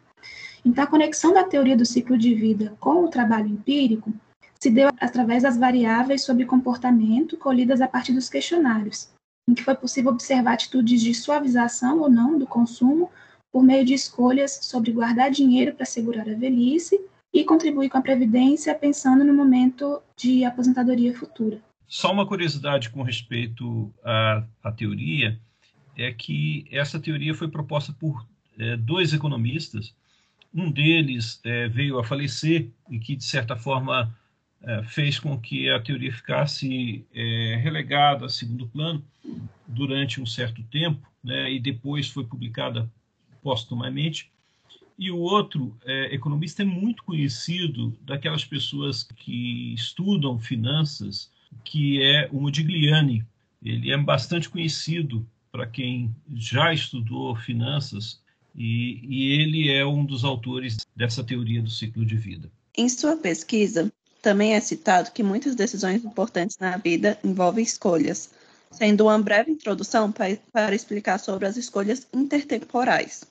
Então, 0.65 0.83
a 0.83 0.87
conexão 0.87 1.33
da 1.33 1.43
teoria 1.43 1.77
do 1.77 1.85
ciclo 1.85 2.17
de 2.17 2.33
vida 2.33 2.75
com 2.79 3.03
o 3.03 3.09
trabalho 3.09 3.47
empírico 3.47 4.11
se 4.59 4.71
deu 4.71 4.89
através 4.99 5.43
das 5.43 5.57
variáveis 5.57 6.23
sobre 6.23 6.45
comportamento 6.45 7.37
colhidas 7.37 7.81
a 7.81 7.87
partir 7.87 8.13
dos 8.13 8.29
questionários, 8.29 9.09
em 9.51 9.53
que 9.53 9.63
foi 9.63 9.75
possível 9.75 10.11
observar 10.11 10.53
atitudes 10.53 11.01
de 11.01 11.13
suavização 11.13 11.99
ou 11.99 12.09
não 12.09 12.39
do 12.39 12.47
consumo 12.47 13.11
por 13.51 13.61
meio 13.61 13.83
de 13.83 13.93
escolhas 13.93 14.59
sobre 14.61 14.93
guardar 14.93 15.29
dinheiro 15.29 15.75
para 15.75 15.85
segurar 15.85 16.21
a 16.21 16.33
velhice 16.33 16.97
e 17.33 17.43
contribuir 17.43 17.89
com 17.89 17.97
a 17.97 18.01
previdência 18.01 18.73
pensando 18.73 19.25
no 19.25 19.33
momento 19.33 20.01
de 20.15 20.45
aposentadoria 20.45 21.13
futura. 21.13 21.61
Só 21.85 22.13
uma 22.13 22.25
curiosidade 22.25 22.89
com 22.89 23.03
respeito 23.03 23.93
à, 24.05 24.45
à 24.63 24.71
teoria 24.71 25.37
é 25.97 26.13
que 26.13 26.65
essa 26.71 26.97
teoria 26.97 27.35
foi 27.35 27.49
proposta 27.49 27.91
por 27.91 28.25
é, 28.57 28.77
dois 28.77 29.13
economistas. 29.13 29.93
Um 30.53 30.71
deles 30.71 31.41
é, 31.43 31.67
veio 31.67 31.99
a 31.99 32.03
falecer 32.05 32.69
e 32.89 32.97
que, 32.97 33.17
de 33.17 33.25
certa 33.25 33.57
forma, 33.57 34.15
fez 34.85 35.19
com 35.19 35.39
que 35.39 35.69
a 35.69 35.79
teoria 35.79 36.13
ficasse 36.13 37.05
é, 37.13 37.59
relegada 37.61 38.25
a 38.25 38.29
segundo 38.29 38.67
plano 38.67 39.03
durante 39.67 40.21
um 40.21 40.25
certo 40.25 40.61
tempo, 40.63 41.07
né, 41.23 41.51
e 41.51 41.59
depois 41.59 42.07
foi 42.07 42.23
publicada 42.25 42.89
postumamente. 43.41 44.31
E 44.97 45.09
o 45.09 45.17
outro 45.17 45.75
é, 45.83 46.13
economista 46.13 46.61
é 46.61 46.65
muito 46.65 47.03
conhecido 47.03 47.97
daquelas 48.01 48.45
pessoas 48.45 49.03
que 49.03 49.73
estudam 49.73 50.37
finanças, 50.37 51.31
que 51.63 52.01
é 52.03 52.29
o 52.31 52.39
Modigliani. 52.39 53.25
Ele 53.63 53.91
é 53.91 53.97
bastante 53.97 54.47
conhecido 54.47 55.25
para 55.51 55.65
quem 55.65 56.15
já 56.35 56.71
estudou 56.71 57.35
finanças 57.35 58.21
e, 58.55 58.99
e 59.03 59.31
ele 59.41 59.71
é 59.71 59.85
um 59.85 60.05
dos 60.05 60.23
autores 60.23 60.77
dessa 60.95 61.23
teoria 61.23 61.61
do 61.61 61.69
ciclo 61.69 62.05
de 62.05 62.15
vida. 62.15 62.51
Em 62.77 62.87
sua 62.87 63.17
pesquisa, 63.17 63.91
também 64.21 64.53
é 64.53 64.59
citado 64.59 65.11
que 65.11 65.23
muitas 65.23 65.55
decisões 65.55 66.05
importantes 66.05 66.57
na 66.59 66.77
vida 66.77 67.17
envolvem 67.23 67.63
escolhas, 67.63 68.29
sendo 68.71 69.05
uma 69.05 69.17
breve 69.19 69.51
introdução 69.51 70.11
para, 70.11 70.75
explicar 70.75 71.19
sobre 71.19 71.47
as 71.47 71.57
escolhas 71.57 72.07
intertemporais. 72.13 73.23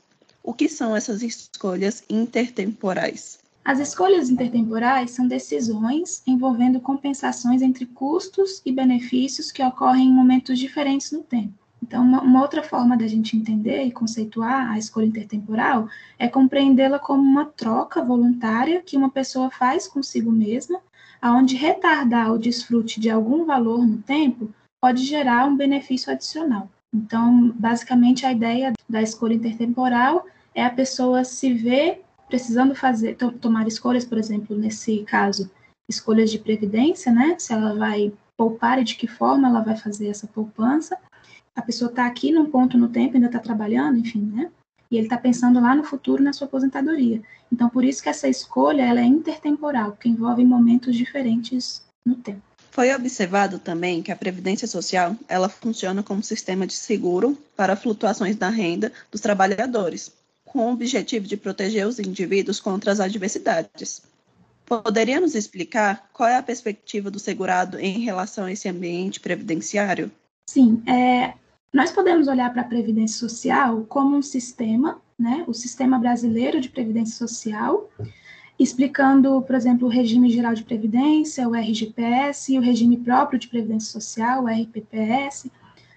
O 0.43 0.53
que 0.53 0.69
são 0.69 0.97
essas 0.97 1.23
escolhas 1.23 2.03
intertemporais? 2.09 3.39
As 3.65 3.79
escolhas 3.79 4.31
intertemporais 4.31 5.11
são 5.11 5.29
decisões 5.29 6.23
envolvendo 6.27 6.81
compensações 6.81 7.63
entre 7.63 7.87
custos 7.87 8.63
e 8.65 8.73
benefícios 8.73 9.53
que 9.53 9.63
ocorrem 9.63 10.09
em 10.09 10.13
momentos 10.13 10.59
diferentes 10.59 11.13
no 11.13 11.23
tempo. 11.23 11.60
Então, 11.91 12.05
uma, 12.05 12.23
uma, 12.23 12.41
outra 12.41 12.63
forma 12.63 12.97
da 12.97 13.09
gente 13.09 13.37
entender 13.37 13.83
e 13.83 13.91
conceituar 13.91 14.71
a 14.71 14.79
escolha 14.79 15.07
intertemporal 15.07 15.89
é 16.21 16.29
compreendê-la 16.29 17.01
como 17.01 17.21
uma 17.21 17.47
troca 17.47 18.01
voluntária 18.01 18.81
que 18.81 18.97
uma 18.97 19.11
pessoa 19.11 19.51
faz 19.51 19.89
consigo 19.89 20.31
mesma, 20.31 20.81
aonde 21.21 21.57
retardar 21.57 22.33
o 22.33 22.39
desfrute 22.39 23.01
de 23.01 23.11
algum 23.11 23.45
valor 23.45 23.85
no 23.85 23.99
tempo 23.99 24.55
pode 24.81 25.05
gerar 25.05 25.47
um 25.47 25.57
benefício 25.57 26.13
adicional. 26.13 26.71
Então, 26.95 27.51
basicamente, 27.57 28.25
a 28.25 28.31
ideia 28.31 28.73
da 28.89 29.03
escolha 29.03 29.35
intertemporal 29.35 30.25
é 30.55 30.65
a 30.65 30.71
pessoa 30.71 31.25
se 31.25 31.53
ver 31.53 32.05
precisando 32.29 32.73
fazer, 32.73 33.17
to 33.17 33.33
tomar 33.33 33.67
escolhas, 33.67 34.05
por 34.05 34.17
exemplo, 34.17 34.57
nesse 34.57 35.03
caso, 35.03 35.51
escolhas 35.91 36.31
de 36.31 36.39
previdência, 36.39 37.11
né? 37.11 37.35
Se 37.37 37.53
ela 37.53 37.75
vai 37.75 38.13
poupar 38.37 38.79
e 38.79 38.85
de 38.85 38.95
que 38.95 39.09
forma 39.09 39.49
ela 39.49 39.61
vai 39.61 39.77
fazer 39.77 40.07
essa 40.07 40.29
poupança. 40.29 40.97
A 41.55 41.63
pessoa 41.63 41.91
está 41.91 42.07
aqui 42.07 42.33
num 42.33 42.51
ponto 42.51 42.79
no 42.79 42.89
tempo, 42.89 43.15
ainda 43.15 43.27
está 43.27 43.39
trabalhando, 43.39 43.99
enfim, 43.99 44.23
né? 44.35 44.51
E 44.91 44.97
ele 44.97 45.07
está 45.07 45.17
pensando 45.17 45.61
lá 45.61 45.75
no 45.75 45.85
futuro, 45.85 46.23
na 46.23 46.33
sua 46.33 46.47
aposentadoria. 46.47 47.23
Então, 47.53 47.69
por 47.69 47.85
isso 47.85 48.03
que 48.03 48.09
essa 48.09 48.29
escolha 48.29 48.83
ela 48.83 49.01
é 49.01 49.05
intertemporal, 49.05 49.93
porque 49.93 50.09
envolve 50.09 50.45
momentos 50.45 50.97
diferentes 50.97 51.83
no 52.05 52.17
tempo. 52.17 52.43
Foi 52.71 52.95
observado 52.95 53.59
também 53.59 54.01
que 54.03 54.13
a 54.13 54.17
previdência 54.17 54.67
social 54.67 55.17
ela 55.29 55.49
funciona 55.49 56.03
como 56.03 56.23
sistema 56.23 56.67
de 56.67 56.75
seguro 56.75 57.37
para 57.57 57.77
flutuações 57.77 58.37
da 58.37 58.49
renda 58.49 58.93
dos 59.11 59.21
trabalhadores, 59.21 60.13
com 60.45 60.61
o 60.61 60.73
objetivo 60.73 61.27
de 61.27 61.37
proteger 61.37 61.87
os 61.87 61.99
indivíduos 61.99 62.61
contra 62.61 62.93
as 62.93 63.01
adversidades. 63.01 64.03
Poderia 64.65 65.21
nos 65.21 65.35
explicar 65.35 66.09
qual 66.13 66.29
é 66.29 66.37
a 66.37 66.43
perspectiva 66.43 67.11
do 67.11 67.19
segurado 67.19 67.79
em 67.79 67.99
relação 67.99 68.45
a 68.45 68.53
esse 68.53 68.69
ambiente 68.69 69.19
previdenciário? 69.19 70.11
Sim, 70.53 70.83
é, 70.85 71.35
nós 71.73 71.93
podemos 71.93 72.27
olhar 72.27 72.53
para 72.53 72.63
a 72.63 72.65
previdência 72.65 73.21
social 73.21 73.85
como 73.89 74.17
um 74.17 74.21
sistema, 74.21 75.01
né, 75.17 75.45
o 75.47 75.55
sistema 75.55 75.97
brasileiro 75.97 76.61
de 76.61 76.69
previdência 76.69 77.17
social, 77.17 77.89
explicando, 78.59 79.43
por 79.43 79.55
exemplo, 79.55 79.87
o 79.87 79.91
regime 79.91 80.29
geral 80.29 80.53
de 80.53 80.65
previdência, 80.65 81.49
o 81.49 81.55
RGPS, 81.55 82.53
e 82.53 82.59
o 82.59 82.61
regime 82.61 82.97
próprio 82.97 83.39
de 83.39 83.47
previdência 83.47 83.93
social, 83.93 84.43
o 84.43 84.49
RPPS. 84.49 85.49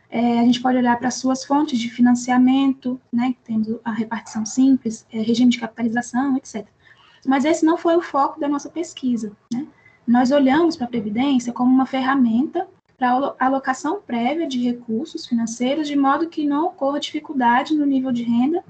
É, 0.07 0.41
a 0.41 0.43
gente 0.43 0.62
pode 0.62 0.77
olhar 0.77 1.00
para 1.00 1.07
as 1.07 1.15
suas 1.15 1.43
fontes 1.43 1.79
de 1.79 1.89
financiamento, 1.89 3.01
né, 3.12 3.33
temos 3.43 3.67
a 3.83 3.91
repartição 3.91 4.45
simples, 4.45 5.03
é, 5.12 5.19
regime 5.19 5.50
de 5.50 5.60
capitalização, 5.60 6.38
etc. 6.38 6.63
Mas 7.25 7.43
esse 7.43 7.65
não 7.65 7.75
foi 7.75 7.95
o 7.95 8.03
foco 8.03 8.39
da 8.39 8.48
nossa 8.48 8.69
pesquisa. 8.69 9.36
Né? 9.51 9.65
Nós 10.05 10.29
olhamos 10.29 10.77
para 10.77 10.86
a 10.86 10.89
Previdência 10.89 11.51
como 11.51 11.74
uma 11.74 11.88
ferramenta 11.88 12.67
para 12.97 13.35
alocação 13.39 14.01
prévia 14.01 14.47
de 14.47 14.62
recursos 14.62 15.25
financeiros, 15.25 15.88
de 15.88 15.95
modo 15.95 16.29
que 16.29 16.45
não 16.45 16.67
ocorra 16.67 17.00
dificuldade 17.00 17.75
no 17.75 17.85
nível 17.85 18.12
de 18.12 18.23
renda 18.23 18.63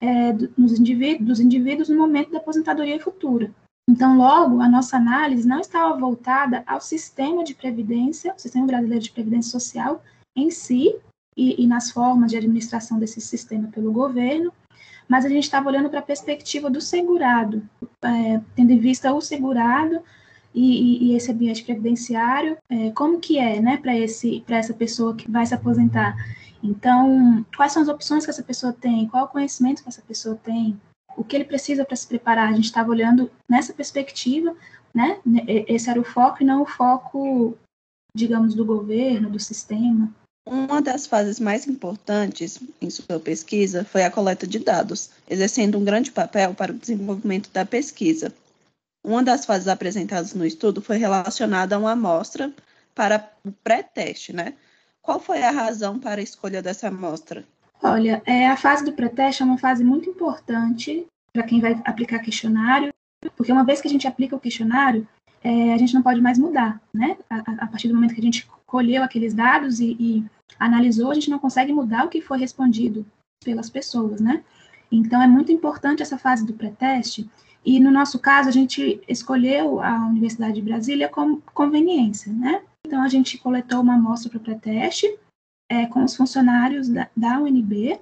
é, 0.00 0.32
dos, 0.32 0.78
indivíduos, 0.78 1.26
dos 1.26 1.40
indivíduos 1.40 1.88
no 1.88 1.96
momento 1.96 2.32
da 2.32 2.38
aposentadoria 2.38 3.00
futura. 3.00 3.52
Então, 3.88 4.16
logo, 4.16 4.60
a 4.60 4.68
nossa 4.68 4.96
análise 4.96 5.46
não 5.46 5.60
estava 5.60 5.98
voltada 5.98 6.62
ao 6.66 6.80
sistema 6.80 7.42
de 7.44 7.54
previdência, 7.54 8.34
o 8.36 8.40
sistema 8.40 8.66
brasileiro 8.66 9.02
de 9.02 9.10
previdência 9.10 9.50
social 9.50 10.02
em 10.36 10.50
si, 10.50 10.94
e, 11.36 11.62
e 11.62 11.66
nas 11.66 11.90
formas 11.90 12.30
de 12.30 12.36
administração 12.36 12.98
desse 12.98 13.20
sistema 13.20 13.68
pelo 13.68 13.92
governo, 13.92 14.52
mas 15.08 15.24
a 15.24 15.28
gente 15.28 15.44
estava 15.44 15.68
olhando 15.68 15.90
para 15.90 15.98
a 15.98 16.02
perspectiva 16.02 16.70
do 16.70 16.80
segurado, 16.80 17.62
é, 18.02 18.40
tendo 18.54 18.72
em 18.72 18.78
vista 18.78 19.12
o 19.12 19.20
segurado 19.20 20.02
e, 20.54 21.10
e, 21.12 21.16
esse 21.16 21.30
ambiente 21.30 21.64
previdenciário, 21.64 22.56
é, 22.68 22.90
como 22.90 23.20
que 23.20 23.38
é, 23.38 23.60
né, 23.60 23.76
para 23.76 23.96
esse 23.96 24.42
para 24.46 24.58
essa 24.58 24.74
pessoa 24.74 25.14
que 25.14 25.30
vai 25.30 25.46
se 25.46 25.54
aposentar. 25.54 26.16
Então, 26.62 27.44
quais 27.56 27.72
são 27.72 27.82
as 27.82 27.88
opções 27.88 28.24
que 28.24 28.30
essa 28.30 28.42
pessoa 28.42 28.72
tem? 28.72 29.08
Qual 29.08 29.24
o 29.24 29.28
conhecimento 29.28 29.82
que 29.82 29.88
essa 29.88 30.02
pessoa 30.02 30.36
tem? 30.36 30.78
O 31.16 31.24
que 31.24 31.36
ele 31.36 31.44
precisa 31.44 31.84
para 31.84 31.96
se 31.96 32.06
preparar? 32.06 32.48
A 32.48 32.52
gente 32.52 32.66
estava 32.66 32.90
olhando 32.90 33.30
nessa 33.48 33.72
perspectiva, 33.72 34.54
né? 34.94 35.18
Esse 35.66 35.90
era 35.90 36.00
o 36.00 36.04
foco 36.04 36.42
e 36.42 36.46
não 36.46 36.62
o 36.62 36.66
foco, 36.66 37.56
digamos, 38.14 38.54
do 38.54 38.64
governo, 38.64 39.28
do 39.28 39.40
sistema. 39.40 40.12
Uma 40.46 40.82
das 40.82 41.06
fases 41.06 41.38
mais 41.38 41.66
importantes 41.66 42.58
em 42.80 42.90
sua 42.90 43.20
pesquisa 43.20 43.84
foi 43.84 44.02
a 44.02 44.10
coleta 44.10 44.46
de 44.46 44.58
dados, 44.58 45.10
exercendo 45.28 45.78
um 45.78 45.84
grande 45.84 46.10
papel 46.10 46.52
para 46.52 46.72
o 46.72 46.78
desenvolvimento 46.78 47.50
da 47.52 47.64
pesquisa. 47.64 48.34
Uma 49.04 49.22
das 49.22 49.44
fases 49.44 49.68
apresentadas 49.68 50.32
no 50.34 50.46
estudo 50.46 50.80
foi 50.80 50.96
relacionada 50.96 51.74
a 51.74 51.78
uma 51.78 51.92
amostra 51.92 52.52
para 52.94 53.30
o 53.44 53.50
pré-teste, 53.50 54.32
né? 54.32 54.54
Qual 55.00 55.18
foi 55.18 55.42
a 55.42 55.50
razão 55.50 55.98
para 55.98 56.20
a 56.20 56.24
escolha 56.24 56.62
dessa 56.62 56.88
amostra? 56.88 57.44
Olha, 57.82 58.22
é, 58.24 58.46
a 58.46 58.56
fase 58.56 58.84
do 58.84 58.92
pré-teste 58.92 59.42
é 59.42 59.44
uma 59.44 59.58
fase 59.58 59.82
muito 59.82 60.08
importante 60.08 61.04
para 61.32 61.42
quem 61.42 61.60
vai 61.60 61.80
aplicar 61.84 62.20
questionário, 62.20 62.92
porque 63.36 63.50
uma 63.50 63.64
vez 63.64 63.80
que 63.80 63.88
a 63.88 63.90
gente 63.90 64.06
aplica 64.06 64.36
o 64.36 64.40
questionário, 64.40 65.06
é, 65.42 65.72
a 65.72 65.78
gente 65.78 65.94
não 65.94 66.02
pode 66.02 66.20
mais 66.20 66.38
mudar, 66.38 66.80
né? 66.94 67.16
A, 67.28 67.64
a, 67.64 67.66
partir 67.66 67.88
do 67.88 67.94
momento 67.94 68.14
que 68.14 68.20
a 68.20 68.24
gente 68.24 68.48
colheu 68.64 69.02
aqueles 69.02 69.34
dados 69.34 69.80
e, 69.80 69.96
e 69.98 70.24
analisou, 70.58 71.10
a 71.10 71.14
gente 71.14 71.30
não 71.30 71.40
consegue 71.40 71.72
mudar 71.72 72.04
o 72.04 72.08
que 72.08 72.20
foi 72.20 72.38
respondido 72.38 73.04
pelas 73.44 73.68
pessoas, 73.68 74.20
né? 74.20 74.44
Então, 74.90 75.20
é 75.20 75.26
muito 75.26 75.50
importante 75.50 76.02
essa 76.02 76.18
fase 76.18 76.46
do 76.46 76.52
pré-teste, 76.52 77.28
e 77.64 77.78
no 77.78 77.90
nosso 77.90 78.18
caso, 78.18 78.48
a 78.48 78.52
gente 78.52 79.00
escolheu 79.08 79.80
a 79.80 80.06
Universidade 80.06 80.54
de 80.54 80.62
Brasília 80.62 81.08
como 81.08 81.40
conveniência, 81.54 82.32
né? 82.32 82.62
Então, 82.84 83.02
a 83.02 83.08
gente 83.08 83.38
coletou 83.38 83.80
uma 83.80 83.94
amostra 83.94 84.28
para 84.28 84.40
pré-teste 84.40 85.06
é, 85.70 85.86
com 85.86 86.04
os 86.04 86.16
funcionários 86.16 86.88
da, 86.88 87.08
da 87.16 87.38
UNB. 87.38 88.00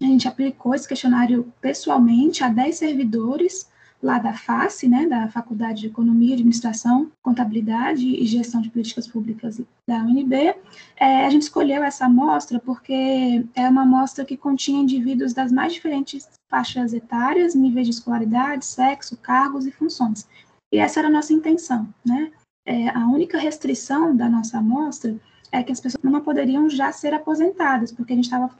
A 0.00 0.04
gente 0.04 0.26
aplicou 0.26 0.74
esse 0.74 0.88
questionário 0.88 1.52
pessoalmente 1.60 2.42
a 2.42 2.48
10 2.48 2.76
servidores 2.76 3.70
lá 4.02 4.18
da 4.18 4.32
FACE, 4.32 4.88
né, 4.88 5.06
da 5.06 5.28
Faculdade 5.28 5.82
de 5.82 5.86
Economia, 5.86 6.34
Administração, 6.34 7.10
Contabilidade 7.22 8.06
e 8.06 8.26
Gestão 8.26 8.60
de 8.60 8.68
Políticas 8.68 9.06
Públicas 9.06 9.60
da 9.88 9.98
UNB. 9.98 10.54
É, 10.96 11.24
a 11.24 11.30
gente 11.30 11.42
escolheu 11.42 11.84
essa 11.84 12.06
amostra 12.06 12.58
porque 12.58 13.44
é 13.54 13.68
uma 13.68 13.82
amostra 13.82 14.24
que 14.24 14.36
continha 14.36 14.82
indivíduos 14.82 15.32
das 15.32 15.52
mais 15.52 15.72
diferentes 15.72 16.28
faixas 16.50 16.92
etárias, 16.92 17.54
níveis 17.54 17.86
de 17.86 17.92
escolaridade, 17.92 18.64
sexo, 18.64 19.16
cargos 19.16 19.66
e 19.66 19.70
funções. 19.70 20.26
E 20.72 20.78
essa 20.78 20.98
era 20.98 21.08
a 21.08 21.12
nossa 21.12 21.32
intenção, 21.32 21.88
né? 22.04 22.32
É, 22.66 22.88
a 22.90 23.06
única 23.06 23.38
restrição 23.38 24.16
da 24.16 24.28
nossa 24.28 24.58
amostra 24.58 25.16
é 25.50 25.62
que 25.62 25.72
as 25.72 25.80
pessoas 25.80 26.02
não 26.02 26.20
poderiam 26.20 26.68
já 26.68 26.90
ser 26.92 27.12
aposentadas, 27.12 27.92
porque 27.92 28.12
a 28.12 28.16
gente 28.16 28.24
estava 28.24 28.50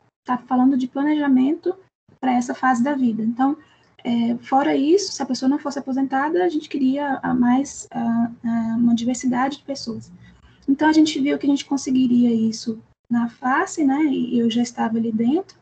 falando 0.47 0.77
de 0.77 0.87
planejamento 0.87 1.75
para 2.21 2.35
essa 2.35 2.55
fase 2.55 2.83
da 2.83 2.95
vida. 2.95 3.23
Então, 3.23 3.57
é, 4.04 4.37
fora 4.38 4.76
isso, 4.76 5.12
se 5.12 5.23
a 5.23 5.26
pessoa 5.26 5.49
não 5.49 5.59
fosse 5.59 5.78
aposentada, 5.78 6.44
a 6.44 6.49
gente 6.49 6.68
queria 6.68 7.21
a 7.23 7.35
mais 7.35 7.87
a, 7.90 8.30
a 8.44 8.76
uma 8.76 8.94
diversidade 8.94 9.59
de 9.59 9.64
pessoas. 9.64 10.11
Então 10.68 10.88
a 10.88 10.92
gente 10.92 11.21
viu 11.21 11.38
que 11.38 11.47
a 11.47 11.50
gente 11.50 11.64
conseguiria 11.64 12.32
isso 12.32 12.82
na 13.09 13.28
face, 13.28 13.85
né? 13.85 14.04
E 14.04 14.38
eu 14.38 14.50
já 14.50 14.62
estava 14.62 14.99
ali 14.99 15.12
dentro. 15.12 15.59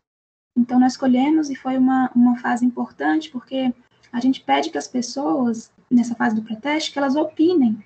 Então 0.56 0.80
nós 0.80 0.92
escolhemos 0.92 1.50
e 1.50 1.54
foi 1.54 1.76
uma, 1.76 2.11
uma 2.14 2.38
fase 2.38 2.64
importante 2.64 3.30
porque 3.30 3.73
a 4.12 4.20
gente 4.20 4.40
pede 4.40 4.70
que 4.70 4.78
as 4.78 4.88
pessoas 4.88 5.70
nessa 5.90 6.14
fase 6.14 6.37
do 6.37 6.42
pré-teste 6.42 6.92
que 6.92 6.99
elas 6.99 7.16
opinem 7.16 7.82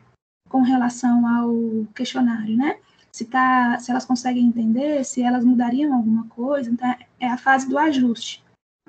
com 0.49 0.62
relação 0.62 1.26
ao 1.26 1.87
questionário, 1.94 2.56
né? 2.56 2.78
Se, 3.12 3.25
tá, 3.25 3.78
se 3.78 3.90
elas 3.90 4.04
conseguem 4.04 4.46
entender, 4.46 5.04
se 5.04 5.23
elas 5.23 5.44
mudariam 5.44 5.94
alguma 5.94 6.26
coisa. 6.26 6.70
Então, 6.70 6.94
é 7.20 7.28
a 7.28 7.38
fase 7.38 7.68
do 7.68 7.78
ajuste. 7.78 8.44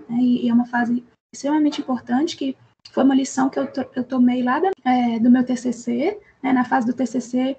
Né? 0.09 0.17
E 0.17 0.49
é 0.49 0.53
uma 0.53 0.65
fase 0.65 1.03
extremamente 1.35 1.81
importante, 1.81 2.35
que 2.35 2.57
foi 2.91 3.03
uma 3.03 3.15
lição 3.15 3.49
que 3.49 3.59
eu, 3.59 3.67
to, 3.67 3.85
eu 3.95 4.03
tomei 4.03 4.41
lá 4.41 4.59
da, 4.59 4.71
é, 4.83 5.19
do 5.19 5.29
meu 5.29 5.43
TCC, 5.43 6.17
né, 6.41 6.53
na 6.53 6.63
fase 6.63 6.87
do 6.87 6.93
TCC 6.93 7.57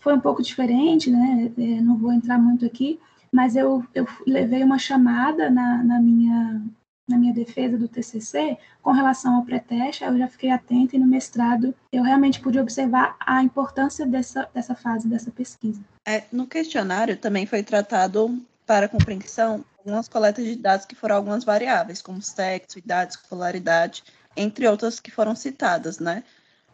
foi 0.00 0.14
um 0.14 0.20
pouco 0.20 0.42
diferente, 0.42 1.10
né, 1.10 1.50
é, 1.58 1.80
não 1.80 1.96
vou 1.96 2.12
entrar 2.12 2.38
muito 2.38 2.64
aqui, 2.64 2.98
mas 3.32 3.56
eu, 3.56 3.84
eu 3.94 4.06
levei 4.26 4.62
uma 4.62 4.78
chamada 4.78 5.50
na, 5.50 5.82
na, 5.84 6.00
minha, 6.00 6.62
na 7.08 7.18
minha 7.18 7.34
defesa 7.34 7.76
do 7.76 7.88
TCC 7.88 8.56
com 8.80 8.92
relação 8.92 9.36
ao 9.36 9.42
pré-teste, 9.42 10.04
eu 10.04 10.16
já 10.16 10.28
fiquei 10.28 10.50
atenta 10.50 10.96
e 10.96 10.98
no 10.98 11.06
mestrado 11.06 11.74
eu 11.92 12.02
realmente 12.02 12.40
pude 12.40 12.58
observar 12.58 13.16
a 13.20 13.42
importância 13.42 14.06
dessa, 14.06 14.48
dessa 14.54 14.74
fase, 14.74 15.08
dessa 15.08 15.30
pesquisa. 15.30 15.80
É, 16.06 16.24
no 16.32 16.46
questionário 16.46 17.16
também 17.16 17.44
foi 17.44 17.62
tratado 17.62 18.40
para 18.68 18.84
a 18.84 18.88
compreensão 18.88 19.64
algumas 19.78 20.08
coletas 20.08 20.44
de 20.44 20.54
dados 20.54 20.84
que 20.84 20.94
foram 20.94 21.16
algumas 21.16 21.42
variáveis, 21.42 22.02
como 22.02 22.20
sexo, 22.20 22.78
idade, 22.78 23.14
escolaridade, 23.14 24.04
entre 24.36 24.68
outras 24.68 25.00
que 25.00 25.10
foram 25.10 25.34
citadas, 25.34 25.98
né? 25.98 26.22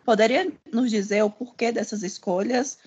Poderia 0.04 0.52
nos 0.72 0.90
dizer 0.90 1.22
o 1.22 1.30
porquê 1.30 1.70
dessas 1.70 2.02
escolhas 2.02 2.78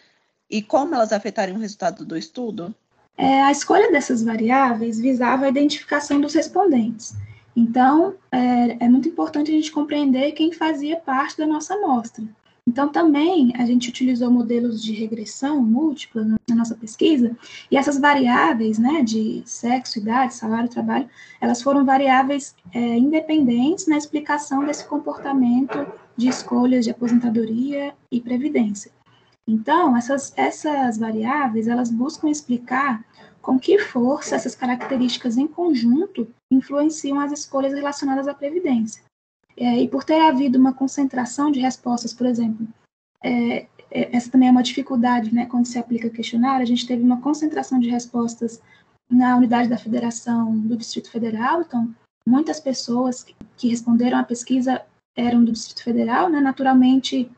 e 0.50 0.62
como 0.62 0.94
elas 0.94 1.14
afetariam 1.14 1.56
o 1.56 1.62
resultado 1.62 2.04
do 2.04 2.18
estudo? 2.18 2.76
É, 3.18 3.44
a 3.44 3.52
escolha 3.52 3.90
dessas 3.94 4.22
variáveis 4.22 5.00
visava 5.00 5.46
a 5.46 5.50
identificação 5.50 6.20
dos 6.20 6.34
respondentes. 6.34 7.16
Então, 7.56 8.14
é, 8.30 8.86
é 8.86 8.90
muito 8.90 9.08
importante 9.08 9.50
a 9.50 9.54
gente 9.54 9.72
compreender 9.72 10.34
quem 10.34 10.52
fazia 10.52 10.98
parte 10.98 11.38
da 11.38 11.48
nossa 11.48 11.76
amostra. 11.76 12.26
Então, 12.68 12.90
também 12.90 13.54
a 13.56 13.66
gente 13.66 13.88
utilizou 13.88 14.30
modelos 14.30 14.84
de 14.84 14.92
regressão 14.92 15.64
múltipla 15.64 16.26
na 16.50 16.56
nossa 16.56 16.76
pesquisa, 16.76 17.34
e 17.72 17.78
essas 17.78 17.98
variáveis, 17.98 18.78
né, 18.78 19.02
de 19.02 19.42
sexo, 19.46 20.00
idade, 20.00 20.34
salário, 20.34 20.70
trabalho, 20.70 21.10
elas 21.40 21.62
foram 21.62 21.86
variáveis 21.86 22.54
é, 22.74 22.98
independentes 22.98 23.88
na 23.88 23.98
explicação 23.98 24.66
desse 24.66 24.86
comportamento 24.86 25.88
de 26.18 26.28
escolhas 26.28 26.84
de 26.84 26.92
aposentadoria 26.92 27.96
e 28.12 28.20
previdência. 28.20 28.92
Então, 29.48 29.96
essas, 29.96 30.34
essas 30.36 30.98
variáveis, 30.98 31.70
elas 31.70 31.90
buscam 31.90 32.30
explicar 32.30 33.02
com 33.42 33.58
que 33.58 33.80
força 33.80 34.36
essas 34.36 34.56
características 34.56 35.38
em 35.38 35.48
conjunto 35.48 36.28
influenciam 36.52 37.18
as 37.18 37.32
escolhas 37.32 37.74
relacionadas 37.74 38.28
à 38.28 38.34
previdência. 38.34 39.02
É, 39.58 39.82
e 39.82 39.88
por 39.88 40.04
ter 40.04 40.22
havido 40.22 40.60
uma 40.60 40.74
concentração 40.74 41.52
de 41.52 41.60
respostas, 41.60 42.14
por 42.14 42.28
exemplo, 42.28 42.68
é, 43.24 43.68
é, 43.90 44.16
essa 44.16 44.30
também 44.30 44.50
é 44.50 44.52
uma 44.52 44.62
dificuldade, 44.62 45.34
né, 45.34 45.48
quando 45.48 45.66
se 45.66 45.80
aplica 45.80 46.10
questionário, 46.10 46.62
a 46.62 46.68
gente 46.68 46.86
teve 46.86 47.02
uma 47.02 47.22
concentração 47.22 47.80
de 47.80 47.90
respostas 47.90 48.62
na 49.10 49.36
unidade 49.36 49.70
da 49.70 49.78
federação 49.78 50.56
do 50.56 50.78
Distrito 50.78 51.10
Federal, 51.10 51.62
então 51.62 51.94
muitas 52.26 52.60
pessoas 52.60 53.26
que 53.56 53.70
responderam 53.70 54.20
à 54.20 54.24
pesquisa 54.24 54.82
eram 55.16 55.44
do 55.44 55.52
Distrito 55.52 55.84
Federal, 55.84 56.30
né, 56.30 56.40
naturalmente 56.40 57.32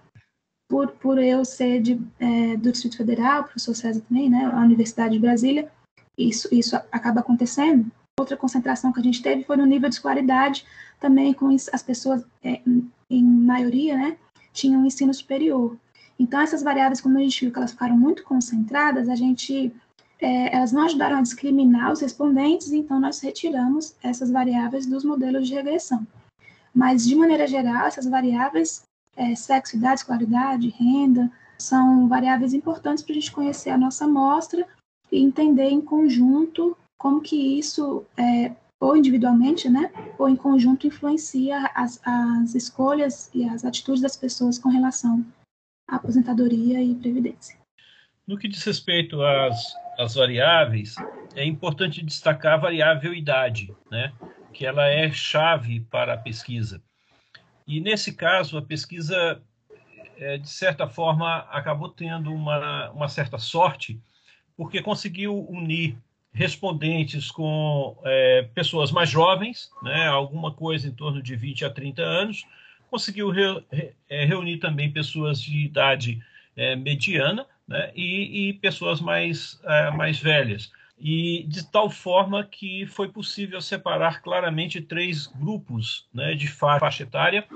por, 0.69 0.91
por 0.91 1.17
eu 1.17 1.45
ser 1.45 1.81
de, 1.81 2.01
é, 2.19 2.57
do 2.57 2.71
Distrito 2.71 2.97
Federal, 2.97 3.43
professor 3.43 3.75
César 3.75 4.01
também, 4.01 4.29
né, 4.29 4.45
a 4.45 4.59
Universidade 4.59 5.13
de 5.13 5.19
Brasília, 5.19 5.71
isso, 6.17 6.49
isso 6.51 6.75
acaba 6.91 7.21
acontecendo. 7.21 7.89
Outra 8.19 8.35
concentração 8.35 8.91
que 8.91 8.99
a 8.99 9.03
gente 9.03 9.21
teve 9.21 9.45
foi 9.45 9.55
no 9.55 9.65
nível 9.65 9.87
de 9.87 9.95
escolaridade, 9.95 10.65
também 10.99 11.33
com 11.33 11.47
as 11.71 11.81
pessoas, 11.81 12.25
é, 12.43 12.59
em 13.09 13.23
maioria, 13.23 13.97
né, 13.97 14.17
tinham 14.51 14.85
ensino 14.85 15.13
superior. 15.13 15.77
Então, 16.19 16.41
essas 16.41 16.61
variáveis, 16.61 16.99
como 16.99 17.17
a 17.17 17.21
gente 17.21 17.39
viu 17.39 17.53
que 17.53 17.57
elas 17.57 17.71
ficaram 17.71 17.97
muito 17.97 18.23
concentradas, 18.23 19.07
a 19.07 19.15
gente, 19.15 19.73
é, 20.19 20.53
elas 20.53 20.73
não 20.73 20.81
ajudaram 20.81 21.17
a 21.17 21.21
discriminar 21.21 21.93
os 21.93 22.01
respondentes, 22.01 22.73
então 22.73 22.99
nós 22.99 23.21
retiramos 23.21 23.95
essas 24.03 24.29
variáveis 24.29 24.85
dos 24.85 25.05
modelos 25.05 25.47
de 25.47 25.53
regressão. 25.53 26.05
Mas, 26.75 27.07
de 27.07 27.15
maneira 27.15 27.47
geral, 27.47 27.87
essas 27.87 28.05
variáveis, 28.05 28.83
é, 29.15 29.33
sexo, 29.33 29.77
idade, 29.77 30.01
escolaridade, 30.01 30.75
renda, 30.77 31.31
são 31.57 32.09
variáveis 32.09 32.53
importantes 32.53 33.01
para 33.01 33.13
a 33.13 33.15
gente 33.15 33.31
conhecer 33.31 33.69
a 33.69 33.77
nossa 33.77 34.03
amostra 34.03 34.67
e 35.09 35.23
entender 35.23 35.69
em 35.69 35.79
conjunto 35.79 36.75
como 36.99 37.21
que 37.21 37.57
isso, 37.57 38.05
é, 38.17 38.51
ou 38.79 38.95
individualmente, 38.95 39.69
né, 39.69 39.91
ou 40.19 40.29
em 40.29 40.35
conjunto, 40.35 40.85
influencia 40.85 41.71
as, 41.73 41.99
as 42.05 42.53
escolhas 42.53 43.31
e 43.33 43.45
as 43.45 43.63
atitudes 43.63 44.01
das 44.01 44.17
pessoas 44.17 44.59
com 44.59 44.69
relação 44.69 45.25
à 45.87 45.95
aposentadoria 45.95 46.83
e 46.83 46.93
previdência. 46.93 47.57
No 48.27 48.37
que 48.37 48.49
diz 48.49 48.61
respeito 48.63 49.23
às, 49.23 49.73
às 49.97 50.13
variáveis, 50.13 50.95
é 51.35 51.45
importante 51.45 52.03
destacar 52.03 52.55
a 52.55 52.57
variável 52.57 53.13
idade, 53.13 53.73
né, 53.89 54.13
que 54.53 54.65
ela 54.65 54.85
é 54.85 55.09
chave 55.09 55.79
para 55.79 56.13
a 56.13 56.17
pesquisa. 56.17 56.83
E 57.65 57.79
nesse 57.79 58.13
caso, 58.13 58.57
a 58.57 58.61
pesquisa, 58.61 59.41
é, 60.17 60.37
de 60.37 60.49
certa 60.49 60.85
forma, 60.85 61.47
acabou 61.49 61.87
tendo 61.87 62.33
uma, 62.33 62.91
uma 62.91 63.07
certa 63.07 63.37
sorte, 63.37 64.01
porque 64.57 64.81
conseguiu 64.81 65.47
unir 65.49 65.97
respondentes 66.31 67.31
com 67.31 67.99
é, 68.05 68.43
pessoas 68.53 68.91
mais 68.91 69.09
jovens, 69.09 69.69
né, 69.81 70.07
alguma 70.07 70.53
coisa 70.53 70.87
em 70.87 70.91
torno 70.91 71.21
de 71.21 71.35
20 71.35 71.65
a 71.65 71.69
30 71.69 72.01
anos, 72.01 72.45
conseguiu 72.89 73.29
re, 73.29 73.63
re, 73.71 73.93
é, 74.09 74.25
reunir 74.25 74.57
também 74.57 74.91
pessoas 74.91 75.41
de 75.41 75.65
idade 75.65 76.21
é, 76.55 76.75
mediana 76.75 77.45
né, 77.67 77.91
e, 77.95 78.49
e, 78.49 78.53
pessoas 78.53 78.99
mais, 78.99 79.59
é, 79.63 79.91
mais 79.91 80.19
velhas. 80.19 80.71
E 80.99 81.45
de 81.47 81.65
tal 81.71 81.89
forma 81.89 82.43
que 82.43 82.85
foi 82.87 83.07
possível 83.07 83.61
separar 83.61 84.21
claramente 84.21 84.81
três 84.81 85.27
grupos 85.27 86.07
né, 86.13 86.33
de 86.35 86.47
faixa 86.47 87.03
etária, 87.03 87.47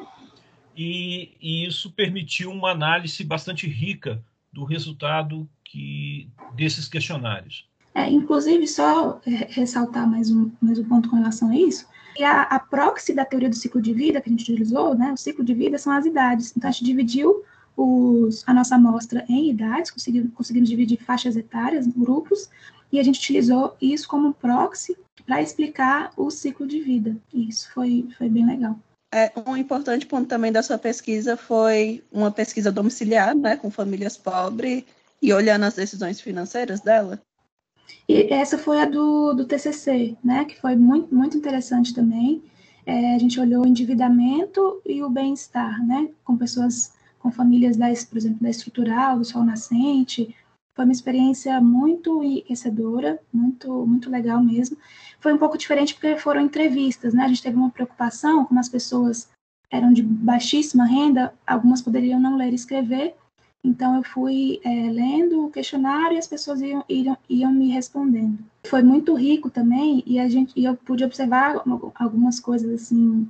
e, 0.75 1.35
e 1.39 1.65
isso 1.67 1.91
permitiu 1.91 2.51
uma 2.51 2.71
análise 2.71 3.23
bastante 3.23 3.67
rica 3.67 4.23
do 4.51 4.63
resultado 4.63 5.49
que, 5.63 6.29
desses 6.55 6.87
questionários. 6.87 7.67
É, 7.95 8.09
inclusive, 8.09 8.67
só 8.67 9.21
ressaltar 9.25 10.09
mais 10.09 10.31
um, 10.31 10.49
mais 10.59 10.79
um 10.79 10.83
ponto 10.83 11.09
com 11.09 11.15
relação 11.15 11.49
a 11.49 11.55
isso, 11.55 11.85
e 12.17 12.23
a, 12.23 12.43
a 12.43 12.59
proxy 12.59 13.13
da 13.13 13.25
teoria 13.25 13.49
do 13.49 13.55
ciclo 13.55 13.81
de 13.81 13.93
vida 13.93 14.21
que 14.21 14.29
a 14.29 14.31
gente 14.31 14.43
utilizou, 14.43 14.95
né, 14.95 15.11
o 15.11 15.17
ciclo 15.17 15.43
de 15.43 15.53
vida 15.53 15.77
são 15.77 15.93
as 15.93 16.05
idades. 16.05 16.53
Então, 16.55 16.69
a 16.69 16.71
gente 16.71 16.85
dividiu 16.85 17.43
os, 17.75 18.43
a 18.47 18.53
nossa 18.53 18.75
amostra 18.75 19.25
em 19.27 19.49
idades, 19.49 19.91
conseguimos, 19.91 20.31
conseguimos 20.33 20.69
dividir 20.69 21.03
faixas 21.03 21.35
etárias, 21.35 21.87
grupos, 21.87 22.49
e 22.91 22.99
a 22.99 23.03
gente 23.03 23.19
utilizou 23.19 23.75
isso 23.81 24.07
como 24.07 24.33
proxy 24.33 24.95
para 25.25 25.41
explicar 25.41 26.11
o 26.15 26.29
ciclo 26.29 26.67
de 26.67 26.79
vida. 26.79 27.15
E 27.33 27.49
isso 27.49 27.71
foi, 27.73 28.07
foi 28.17 28.29
bem 28.29 28.45
legal. 28.45 28.77
É, 29.11 29.31
um 29.47 29.55
importante 29.55 30.05
ponto 30.05 30.27
também 30.27 30.51
da 30.51 30.63
sua 30.63 30.77
pesquisa 30.77 31.37
foi 31.37 32.03
uma 32.11 32.31
pesquisa 32.31 32.71
domiciliar, 32.71 33.35
né, 33.35 33.55
com 33.55 33.69
famílias 33.69 34.17
pobres 34.17 34.83
e 35.21 35.31
olhando 35.31 35.63
as 35.65 35.75
decisões 35.75 36.19
financeiras 36.19 36.81
dela. 36.81 37.21
E 38.07 38.33
essa 38.33 38.57
foi 38.57 38.81
a 38.81 38.85
do, 38.85 39.33
do 39.33 39.45
TCC, 39.45 40.17
né, 40.23 40.45
que 40.45 40.59
foi 40.59 40.75
muito, 40.75 41.13
muito 41.13 41.37
interessante 41.37 41.93
também. 41.93 42.43
É, 42.85 43.15
a 43.15 43.19
gente 43.19 43.39
olhou 43.39 43.63
o 43.63 43.67
endividamento 43.67 44.81
e 44.85 45.01
o 45.01 45.09
bem-estar, 45.09 45.85
né, 45.85 46.09
com 46.23 46.37
pessoas, 46.37 46.93
com 47.19 47.31
famílias, 47.31 47.77
da, 47.77 47.87
por 48.09 48.17
exemplo, 48.17 48.39
da 48.41 48.49
estrutural, 48.49 49.17
do 49.17 49.25
sol 49.25 49.43
nascente. 49.43 50.35
Foi 50.75 50.85
uma 50.85 50.91
experiência 50.91 51.61
muito 51.61 52.21
enriquecedora, 52.23 53.19
muito, 53.31 53.85
muito 53.85 54.09
legal 54.09 54.43
mesmo. 54.43 54.77
Foi 55.19 55.33
um 55.33 55.37
pouco 55.37 55.57
diferente 55.57 55.93
porque 55.93 56.17
foram 56.17 56.41
entrevistas, 56.41 57.13
né, 57.13 57.23
a 57.23 57.27
gente 57.27 57.43
teve 57.43 57.55
uma 57.55 57.69
preocupação, 57.69 58.43
como 58.45 58.59
as 58.59 58.67
pessoas 58.67 59.29
eram 59.71 59.93
de 59.93 60.03
baixíssima 60.03 60.85
renda, 60.85 61.33
algumas 61.47 61.81
poderiam 61.81 62.19
não 62.19 62.37
ler 62.37 62.51
e 62.51 62.55
escrever, 62.55 63.15
então, 63.63 63.95
eu 63.95 64.03
fui 64.03 64.59
é, 64.63 64.69
lendo 64.91 65.45
o 65.45 65.49
questionário 65.49 66.15
e 66.15 66.19
as 66.19 66.27
pessoas 66.27 66.61
iam, 66.61 66.83
iam, 66.89 67.17
iam, 67.29 67.51
me 67.51 67.69
respondendo. 67.69 68.37
Foi 68.67 68.83
muito 68.83 69.15
rico 69.15 69.49
também 69.49 70.03
e 70.05 70.19
a 70.19 70.27
gente 70.27 70.53
e 70.59 70.65
eu 70.65 70.75
pude 70.75 71.03
observar 71.05 71.63
algumas 71.95 72.41
coisas 72.41 72.69
assim 72.73 73.29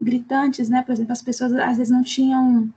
gritantes, 0.00 0.70
né? 0.70 0.82
Por 0.82 0.92
exemplo, 0.92 1.12
as 1.12 1.22
pessoas 1.22 1.52
às 1.52 1.76
vezes 1.76 1.92
não 1.92 2.02
tinham 2.02 2.72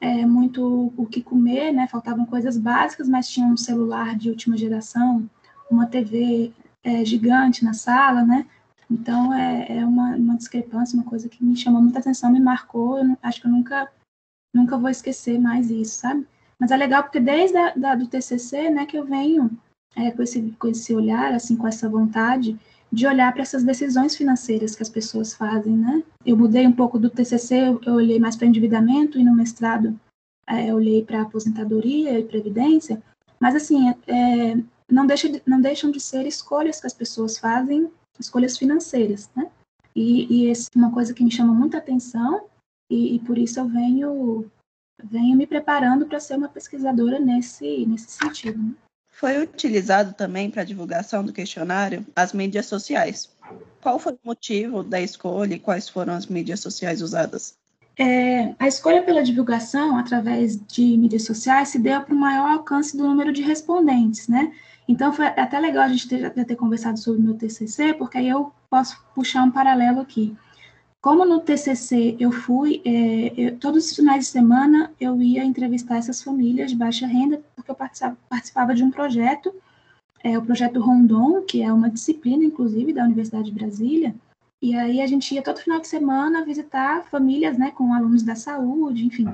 é, 0.00 0.24
muito 0.24 0.92
o 0.96 1.06
que 1.06 1.20
comer, 1.22 1.72
né? 1.72 1.88
Faltavam 1.88 2.24
coisas 2.24 2.56
básicas, 2.56 3.08
mas 3.08 3.28
tinham 3.28 3.50
um 3.50 3.56
celular 3.56 4.16
de 4.16 4.30
última 4.30 4.56
geração, 4.56 5.28
uma 5.68 5.86
TV 5.86 6.52
é, 6.84 7.04
gigante 7.04 7.64
na 7.64 7.74
sala, 7.74 8.22
né? 8.22 8.46
Então 8.88 9.34
é, 9.34 9.78
é 9.78 9.86
uma, 9.86 10.14
uma, 10.16 10.36
discrepância, 10.36 10.96
uma 10.96 11.04
coisa 11.04 11.28
que 11.28 11.42
me 11.44 11.56
chamou 11.56 11.82
muita 11.82 11.98
atenção, 11.98 12.30
me 12.30 12.40
marcou. 12.40 12.98
Eu 12.98 13.16
acho 13.22 13.40
que 13.40 13.48
eu 13.48 13.52
nunca 13.52 13.90
nunca 14.54 14.78
vou 14.78 14.88
esquecer 14.88 15.38
mais 15.40 15.68
isso, 15.68 15.98
sabe? 15.98 16.24
Mas 16.64 16.70
é 16.70 16.78
legal 16.78 17.02
porque 17.02 17.20
desde 17.20 17.58
a, 17.58 17.74
da, 17.76 17.94
do 17.94 18.06
TCC, 18.06 18.70
né, 18.70 18.86
que 18.86 18.96
eu 18.96 19.04
venho 19.04 19.50
é, 19.94 20.10
com, 20.10 20.22
esse, 20.22 20.40
com 20.58 20.68
esse 20.68 20.94
olhar, 20.94 21.34
assim, 21.34 21.56
com 21.56 21.68
essa 21.68 21.90
vontade 21.90 22.58
de 22.90 23.06
olhar 23.06 23.30
para 23.34 23.42
essas 23.42 23.62
decisões 23.62 24.16
financeiras 24.16 24.74
que 24.74 24.82
as 24.82 24.88
pessoas 24.88 25.34
fazem, 25.34 25.76
né? 25.76 26.02
Eu 26.24 26.38
mudei 26.38 26.66
um 26.66 26.72
pouco 26.72 26.98
do 26.98 27.10
TCC, 27.10 27.68
eu, 27.68 27.80
eu 27.84 27.94
olhei 27.96 28.18
mais 28.18 28.34
para 28.34 28.46
endividamento 28.46 29.18
e 29.18 29.24
no 29.24 29.36
mestrado 29.36 29.94
é, 30.48 30.70
eu 30.70 30.76
olhei 30.76 31.04
para 31.04 31.20
aposentadoria 31.20 32.18
e 32.18 32.24
previdência, 32.24 33.02
mas 33.38 33.54
assim, 33.54 33.90
é, 34.06 34.56
não, 34.90 35.06
deixa 35.06 35.28
de, 35.28 35.42
não 35.44 35.60
deixam 35.60 35.90
de 35.90 36.00
ser 36.00 36.26
escolhas 36.26 36.80
que 36.80 36.86
as 36.86 36.94
pessoas 36.94 37.36
fazem, 37.36 37.90
escolhas 38.18 38.56
financeiras, 38.56 39.30
né? 39.36 39.50
E, 39.94 40.46
e 40.46 40.50
essa 40.50 40.70
é 40.74 40.78
uma 40.78 40.90
coisa 40.90 41.12
que 41.12 41.22
me 41.22 41.30
chama 41.30 41.52
muita 41.52 41.76
atenção 41.76 42.46
e, 42.90 43.16
e 43.16 43.18
por 43.18 43.36
isso 43.36 43.60
eu 43.60 43.68
venho 43.68 44.50
venho 45.02 45.36
me 45.36 45.46
preparando 45.46 46.06
para 46.06 46.20
ser 46.20 46.36
uma 46.36 46.48
pesquisadora 46.48 47.18
nesse, 47.18 47.86
nesse 47.86 48.10
sentido. 48.12 48.62
Né? 48.62 48.72
Foi 49.10 49.40
utilizado 49.40 50.12
também 50.12 50.50
para 50.50 50.62
a 50.62 50.64
divulgação 50.64 51.24
do 51.24 51.32
questionário 51.32 52.04
as 52.16 52.32
mídias 52.32 52.66
sociais. 52.66 53.30
Qual 53.80 53.98
foi 53.98 54.12
o 54.12 54.18
motivo 54.24 54.82
da 54.82 55.00
escolha 55.00 55.54
e 55.54 55.58
quais 55.58 55.88
foram 55.88 56.14
as 56.14 56.26
mídias 56.26 56.60
sociais 56.60 57.00
usadas? 57.00 57.56
É, 57.96 58.54
a 58.58 58.66
escolha 58.66 59.02
pela 59.02 59.22
divulgação 59.22 59.96
através 59.96 60.58
de 60.66 60.96
mídias 60.96 61.24
sociais 61.24 61.68
se 61.68 61.78
deu 61.78 62.00
para 62.00 62.14
o 62.14 62.18
maior 62.18 62.50
alcance 62.50 62.96
do 62.96 63.04
número 63.04 63.32
de 63.32 63.42
respondentes, 63.42 64.26
né? 64.26 64.52
Então 64.88 65.12
foi 65.12 65.26
até 65.26 65.58
legal 65.60 65.84
a 65.84 65.88
gente 65.88 66.08
ter, 66.08 66.30
ter 66.30 66.56
conversado 66.56 66.98
sobre 66.98 67.20
o 67.20 67.24
meu 67.24 67.34
TCC, 67.34 67.94
porque 67.94 68.18
aí 68.18 68.28
eu 68.28 68.52
posso 68.68 69.00
puxar 69.14 69.44
um 69.44 69.50
paralelo 69.50 70.00
aqui. 70.00 70.36
Como 71.04 71.26
no 71.26 71.38
TCC 71.38 72.16
eu 72.18 72.32
fui, 72.32 72.80
é, 72.82 73.34
eu, 73.36 73.58
todos 73.58 73.90
os 73.90 73.94
finais 73.94 74.20
de 74.20 74.24
semana 74.24 74.90
eu 74.98 75.20
ia 75.20 75.44
entrevistar 75.44 75.98
essas 75.98 76.22
famílias 76.22 76.70
de 76.70 76.78
baixa 76.78 77.06
renda, 77.06 77.42
porque 77.54 77.70
eu 77.70 77.74
participava, 77.74 78.16
participava 78.26 78.74
de 78.74 78.82
um 78.82 78.90
projeto, 78.90 79.54
é, 80.22 80.38
o 80.38 80.42
projeto 80.42 80.80
Rondon, 80.80 81.42
que 81.42 81.60
é 81.60 81.70
uma 81.70 81.90
disciplina, 81.90 82.42
inclusive, 82.42 82.94
da 82.94 83.04
Universidade 83.04 83.50
de 83.50 83.52
Brasília, 83.52 84.14
e 84.62 84.74
aí 84.74 85.02
a 85.02 85.06
gente 85.06 85.34
ia 85.34 85.42
todo 85.42 85.60
final 85.60 85.78
de 85.78 85.88
semana 85.88 86.42
visitar 86.42 87.04
famílias, 87.10 87.58
né, 87.58 87.70
com 87.70 87.92
alunos 87.92 88.22
da 88.22 88.34
saúde, 88.34 89.04
enfim. 89.04 89.28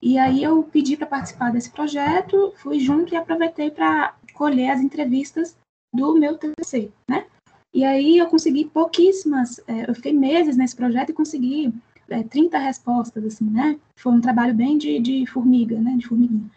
E 0.00 0.16
aí 0.16 0.42
eu 0.42 0.62
pedi 0.62 0.96
para 0.96 1.06
participar 1.06 1.52
desse 1.52 1.70
projeto, 1.70 2.54
fui 2.56 2.80
junto 2.80 3.12
e 3.12 3.16
aproveitei 3.18 3.70
para 3.70 4.14
colher 4.32 4.70
as 4.70 4.80
entrevistas 4.80 5.58
do 5.94 6.14
meu 6.14 6.38
TCC, 6.38 6.90
né? 7.06 7.26
E 7.74 7.84
aí 7.84 8.18
eu 8.18 8.26
consegui 8.26 8.66
pouquíssimas, 8.66 9.60
é, 9.66 9.88
eu 9.88 9.94
fiquei 9.94 10.12
meses 10.12 10.56
nesse 10.56 10.76
projeto 10.76 11.10
e 11.10 11.14
consegui 11.14 11.72
é, 12.10 12.22
30 12.22 12.58
respostas, 12.58 13.24
assim, 13.24 13.48
né? 13.48 13.78
Foi 13.96 14.12
um 14.12 14.20
trabalho 14.20 14.54
bem 14.54 14.76
de, 14.76 14.98
de 14.98 15.26
formiga, 15.26 15.80
né? 15.80 15.96
De 15.96 16.06
formiguinha. 16.06 16.50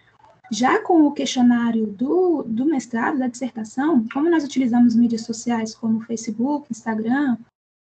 Já 0.52 0.82
com 0.82 1.04
o 1.04 1.12
questionário 1.12 1.88
do, 1.88 2.44
do 2.44 2.66
mestrado, 2.66 3.18
da 3.18 3.28
dissertação, 3.28 4.06
como 4.14 4.30
nós 4.30 4.44
utilizamos 4.44 4.96
mídias 4.96 5.22
sociais 5.22 5.74
como 5.74 6.02
Facebook, 6.02 6.68
Instagram, 6.70 7.38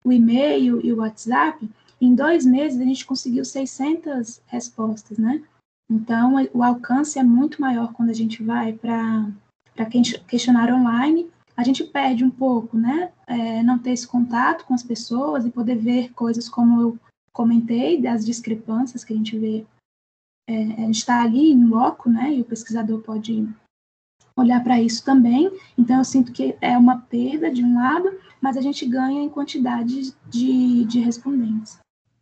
o 0.05 0.13
e-mail 0.13 0.85
e 0.85 0.93
o 0.93 0.99
WhatsApp, 0.99 1.69
em 2.01 2.15
dois 2.15 2.45
meses 2.45 2.81
a 2.81 2.85
gente 2.85 3.07
conseguiu 3.07 3.45
600 3.45 4.41
respostas, 4.47 5.19
né? 5.19 5.43
Então, 5.91 6.35
o 6.55 6.63
alcance 6.63 7.19
é 7.19 7.23
muito 7.23 7.61
maior 7.61 7.93
quando 7.93 8.11
a 8.11 8.15
gente 8.15 8.43
vai 8.43 8.73
para 8.73 9.27
questionário 10.29 10.77
online. 10.77 11.29
A 11.61 11.63
gente 11.63 11.85
perde 11.85 12.25
um 12.25 12.31
pouco, 12.31 12.79
né? 12.79 13.13
É, 13.27 13.63
não 13.63 13.79
ter 13.79 13.91
esse 13.91 14.09
contato 14.09 14.65
com 14.65 14.73
as 14.73 14.83
pessoas 14.83 15.45
e 15.45 15.51
poder 15.51 15.77
ver 15.77 16.11
coisas 16.15 16.49
como 16.49 16.81
eu 16.81 16.99
comentei, 17.35 18.01
das 18.01 18.25
discrepâncias 18.25 19.05
que 19.05 19.13
a 19.13 19.17
gente 19.17 19.39
vê. 19.39 19.67
É, 20.49 20.55
a 20.55 20.87
gente 20.87 20.97
está 20.97 21.23
ali 21.23 21.53
em 21.53 21.67
loco, 21.67 22.09
né? 22.09 22.35
E 22.35 22.41
o 22.41 22.47
pesquisador 22.47 23.03
pode 23.03 23.47
olhar 24.35 24.65
para 24.65 24.81
isso 24.81 25.05
também. 25.05 25.53
Então, 25.77 25.99
eu 25.99 26.05
sinto 26.05 26.33
que 26.33 26.57
é 26.63 26.79
uma 26.79 27.03
perda 27.03 27.53
de 27.53 27.63
um 27.63 27.75
lado, 27.75 28.09
mas 28.41 28.57
a 28.57 28.63
gente 28.63 28.87
ganha 28.87 29.21
em 29.23 29.29
quantidade 29.29 30.15
de, 30.31 30.87
de 30.87 30.99
respondentes. 31.01 31.79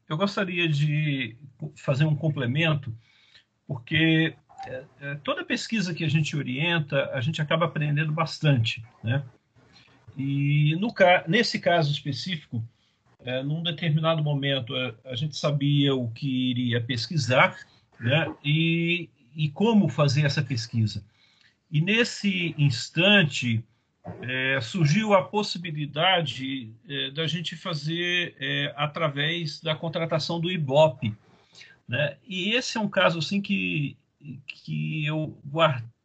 Eu 0.08 0.16
gostaria 0.16 0.68
de 0.68 1.36
fazer 1.76 2.06
um 2.06 2.16
complemento, 2.16 2.92
porque 3.68 4.34
é, 4.66 4.84
é, 5.00 5.14
toda 5.16 5.44
pesquisa 5.44 5.94
que 5.94 6.04
a 6.04 6.08
gente 6.08 6.36
orienta, 6.36 7.10
a 7.12 7.20
gente 7.20 7.40
acaba 7.40 7.66
aprendendo 7.66 8.12
bastante, 8.12 8.82
né? 9.02 9.22
E 10.16 10.76
no, 10.80 10.92
nesse 11.28 11.60
caso 11.60 11.92
específico, 11.92 12.62
é, 13.24 13.42
num 13.42 13.62
determinado 13.62 14.22
momento, 14.22 14.74
a, 14.74 14.94
a, 15.06 15.14
gente 15.14 15.36
sabia 15.36 15.94
o 15.94 16.10
que 16.10 16.50
iria 16.50 16.80
pesquisar 16.80 17.56
né? 18.00 18.34
e, 18.44 19.08
e 19.34 19.48
como 19.50 19.88
fazer 19.88 20.24
essa 20.24 20.42
pesquisa. 20.42 21.04
E 21.70 21.80
nesse 21.80 22.54
instante 22.58 23.62
é, 24.22 24.60
surgiu 24.60 25.14
a 25.14 25.22
possibilidade 25.22 26.72
é, 26.88 27.10
da 27.10 27.26
gente 27.26 27.54
fazer 27.56 28.34
é, 28.40 28.72
através 28.76 29.60
da 29.60 29.74
contratação 29.74 30.40
do 30.40 30.50
IBOP. 30.50 31.14
Né? 31.86 32.16
E 32.26 32.54
esse 32.54 32.76
é 32.78 32.80
um 32.80 32.88
caso 32.88 33.18
assim 33.18 33.40
que, 33.40 33.96
que 34.46 35.04
eu 35.06 35.38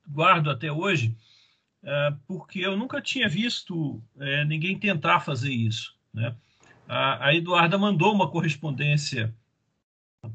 guardo, 0.07 0.49
até 0.49 0.71
hoje, 0.71 1.15
é, 1.83 2.13
porque 2.27 2.59
eu 2.59 2.77
nunca 2.77 3.01
tinha 3.01 3.27
visto 3.27 4.01
é, 4.19 4.45
ninguém 4.45 4.77
tentar 4.77 5.19
fazer 5.19 5.51
isso. 5.51 5.95
Né? 6.13 6.35
A, 6.87 7.27
a 7.27 7.35
Eduarda 7.35 7.77
mandou 7.77 8.13
uma 8.13 8.29
correspondência 8.29 9.33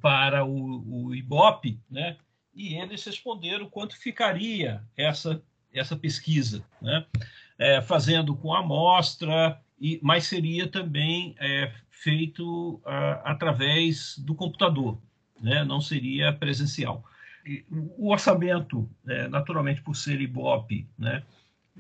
para 0.01 0.45
o, 0.45 1.07
o 1.07 1.15
IBOP, 1.15 1.81
né? 1.91 2.17
e 2.59 2.75
eles 2.75 3.05
responderam 3.05 3.71
quanto 3.71 3.97
ficaria 3.97 4.83
essa, 4.97 5.41
essa 5.73 5.97
pesquisa, 5.97 6.65
né? 6.83 7.07
É, 7.57 7.81
fazendo 7.81 8.37
com 8.37 8.55
amostra, 8.55 9.61
e, 9.81 9.99
mas 10.03 10.27
seria 10.27 10.69
também 10.69 11.35
é, 11.39 11.73
feito 11.89 12.81
a, 12.85 13.33
através 13.33 14.19
do 14.19 14.35
computador, 14.35 15.01
né? 15.41 15.65
não 15.65 15.81
seria 15.81 16.33
presencial. 16.33 17.05
O 17.97 18.11
orçamento, 18.11 18.89
é, 19.07 19.29
naturalmente, 19.29 19.81
por 19.83 19.95
ser 19.97 20.21
IBOP, 20.21 20.87
né? 20.99 21.23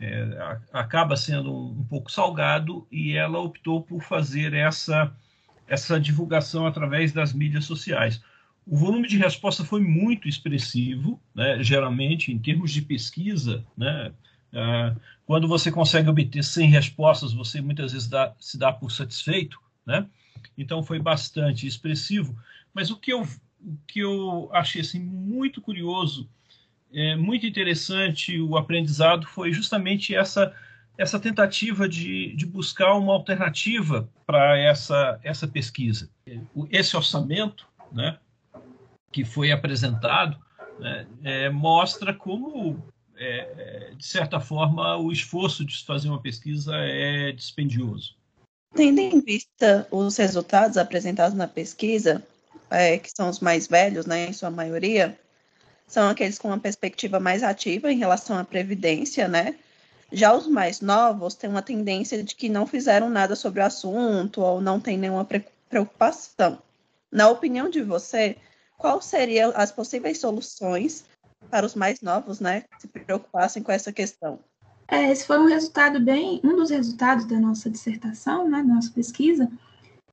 É, 0.01 0.59
acaba 0.73 1.16
sendo 1.16 1.53
um, 1.53 1.85
pouco 1.85 2.11
salgado 2.11 2.87
e 2.90 3.16
ela 3.16 3.40
optou 3.40 3.83
por 3.83 4.01
fazer 4.01 4.55
essa, 4.55 5.12
essa 5.66 5.99
divulgação 5.99 6.66
através 6.66 7.12
das 7.12 7.33
mídias 7.33 7.64
sociais. 7.64 8.23
O 8.64 8.77
volume 8.77 9.09
de 9.09 9.18
resposta 9.18 9.64
foi 9.64 9.81
muito 9.81 10.29
expressivo, 10.29 11.21
né? 11.35 11.61
geralmente, 11.64 12.31
em 12.31 12.38
termos 12.38 12.71
de 12.71 12.83
pesquisa, 12.83 13.64
né? 13.77 14.12
Ah, 14.53 14.94
quando 15.27 15.47
você 15.47 15.71
consegue 15.71 16.09
obter 16.09 16.42
100 16.42 16.71
respostas, 16.71 17.33
você 17.33 17.61
muitas 17.61 17.92
vezes 17.92 18.09
dá, 18.09 18.35
se 18.38 18.59
dá 18.59 18.73
por 18.73 18.90
satisfeito, 18.90 19.59
né? 19.87 20.07
Então 20.57 20.83
foi 20.83 20.99
bastante 20.99 21.66
expressivo. 21.66 22.37
Mas 22.73 22.90
o 22.90 22.97
que 22.97 23.12
eu, 23.12 23.27
o 23.61 23.77
que 23.87 24.01
eu 24.01 24.51
achei 24.53 24.81
assim, 24.81 25.01
muito 25.01 25.61
curioso, 25.61 26.29
é, 26.92 27.16
muito 27.16 27.47
interessante 27.47 28.40
o 28.40 28.57
aprendizado 28.57 29.27
foi 29.27 29.53
justamente 29.53 30.14
essa 30.14 30.55
essa 30.97 31.21
tentativa 31.21 31.88
de, 31.88 32.35
de 32.35 32.44
buscar 32.44 32.94
uma 32.94 33.12
alternativa 33.12 34.11
para 34.27 34.59
essa 34.59 35.21
essa 35.23 35.47
pesquisa. 35.47 36.11
Esse 36.71 36.97
orçamento, 36.97 37.68
né? 37.92 38.18
que 39.12 39.25
foi 39.25 39.53
apresentado 39.53 40.38
né, 40.79 41.07
é, 41.25 41.51
mostra 41.51 42.14
como, 42.14 42.83
é, 43.16 43.90
é, 43.90 43.94
de 43.94 44.07
certa 44.07 44.38
forma, 44.40 44.97
o 44.97 45.11
esforço 45.11 45.64
de 45.64 45.85
fazer 45.85 46.09
uma 46.09 46.21
pesquisa 46.21 46.75
é 46.77 47.33
dispendioso. 47.33 48.16
Tendo 48.75 49.01
em 49.01 49.21
vista 49.21 49.87
os 49.90 50.16
resultados 50.16 50.77
apresentados 50.77 51.37
na 51.37 51.49
pesquisa, 51.49 52.23
é, 52.71 52.99
que 52.99 53.11
são 53.15 53.29
os 53.29 53.41
mais 53.41 53.67
velhos, 53.67 54.07
né, 54.07 54.27
em 54.27 54.33
sua 54.33 54.51
maioria, 54.51 55.19
são 55.87 56.09
aqueles 56.09 56.39
com 56.39 56.49
uma 56.49 56.59
perspectiva 56.59 57.19
mais 57.19 57.43
ativa 57.43 57.91
em 57.91 57.99
relação 57.99 58.37
à 58.37 58.45
previdência, 58.45 59.27
né? 59.27 59.57
Já 60.13 60.35
os 60.35 60.47
mais 60.47 60.81
novos 60.81 61.35
têm 61.35 61.51
uma 61.51 61.63
tendência 61.63 62.23
de 62.23 62.35
que 62.35 62.49
não 62.49 62.67
fizeram 62.67 63.09
nada 63.11 63.35
sobre 63.37 63.61
o 63.61 63.65
assunto 63.65 64.41
ou 64.41 64.61
não 64.61 64.81
têm 64.81 64.99
nenhuma 64.99 65.27
preocupação. 65.69 66.59
Na 67.11 67.29
opinião 67.29 67.71
de 67.71 67.83
você, 67.83 68.37
quais 68.77 69.05
seriam 69.07 69.53
as 69.55 69.73
possíveis 69.73 70.19
soluções 70.19 71.05
para 71.51 71.65
os 71.65 71.75
mais 71.75 72.01
novos, 72.01 72.41
né, 72.41 72.63
que 72.63 72.83
se 72.83 72.89
preocupassem 72.89 73.63
com 73.63 73.73
essa 73.73 73.93
questão? 73.93 74.39
É, 74.87 75.11
esse 75.11 75.27
foi 75.27 75.39
um 75.39 75.47
resultado 75.47 76.01
bem, 76.01 76.41
um 76.43 76.57
dos 76.57 76.71
resultados 76.71 77.27
da 77.27 77.39
nossa 77.39 77.69
dissertação, 77.69 78.49
né, 78.49 78.63
da 78.63 78.75
nossa 78.75 78.91
pesquisa, 78.91 79.51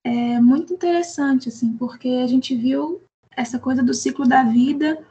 é 0.06 0.39
muito 0.39 0.72
interessante, 0.72 1.50
assim, 1.50 1.74
porque 1.74 2.08
a 2.24 2.28
gente 2.28 2.56
viu 2.56 3.02
essa 3.36 3.58
coisa 3.58 3.82
do 3.82 3.91
ciclo 3.91 4.28
da 4.28 4.44
vida. 4.44 5.04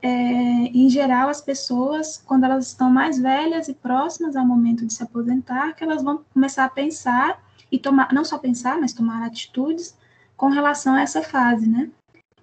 É, 0.00 0.08
em 0.08 0.88
geral, 0.88 1.28
as 1.28 1.42
pessoas, 1.42 2.16
quando 2.16 2.44
elas 2.44 2.68
estão 2.68 2.90
mais 2.90 3.18
velhas 3.18 3.68
e 3.68 3.74
próximas 3.74 4.36
ao 4.36 4.46
momento 4.46 4.86
de 4.86 4.94
se 4.94 5.02
aposentar, 5.02 5.74
que 5.74 5.84
elas 5.84 6.02
vão 6.02 6.24
começar 6.32 6.64
a 6.64 6.70
pensar 6.70 7.44
e 7.70 7.78
tomar, 7.78 8.10
não 8.10 8.24
só 8.24 8.38
pensar, 8.38 8.80
mas 8.80 8.94
tomar 8.94 9.22
atitudes 9.22 9.98
com 10.34 10.48
relação 10.48 10.94
a 10.94 11.02
essa 11.02 11.20
fase, 11.20 11.68
né? 11.68 11.90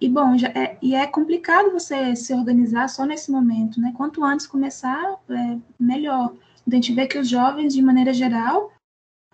E 0.00 0.08
bom, 0.08 0.38
já 0.38 0.48
é, 0.48 0.78
e 0.80 0.94
é 0.94 1.08
complicado 1.08 1.72
você 1.72 2.14
se 2.14 2.32
organizar 2.32 2.88
só 2.88 3.04
nesse 3.04 3.32
momento, 3.32 3.80
né? 3.80 3.92
Quanto 3.96 4.22
antes 4.22 4.46
começar, 4.46 5.16
é, 5.28 5.58
melhor. 5.80 6.34
A 6.64 6.72
gente 6.72 6.92
vê 6.92 7.06
que 7.08 7.18
os 7.18 7.28
jovens, 7.28 7.74
de 7.74 7.82
maneira 7.82 8.12
geral, 8.14 8.70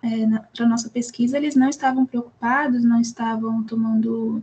é, 0.03 0.27
para 0.55 0.67
nossa 0.67 0.91
pesquisa, 0.91 1.37
eles 1.37 1.55
não 1.55 1.69
estavam 1.69 2.05
preocupados, 2.05 2.85
não 2.85 3.01
estavam 3.01 3.63
tomando 3.63 4.43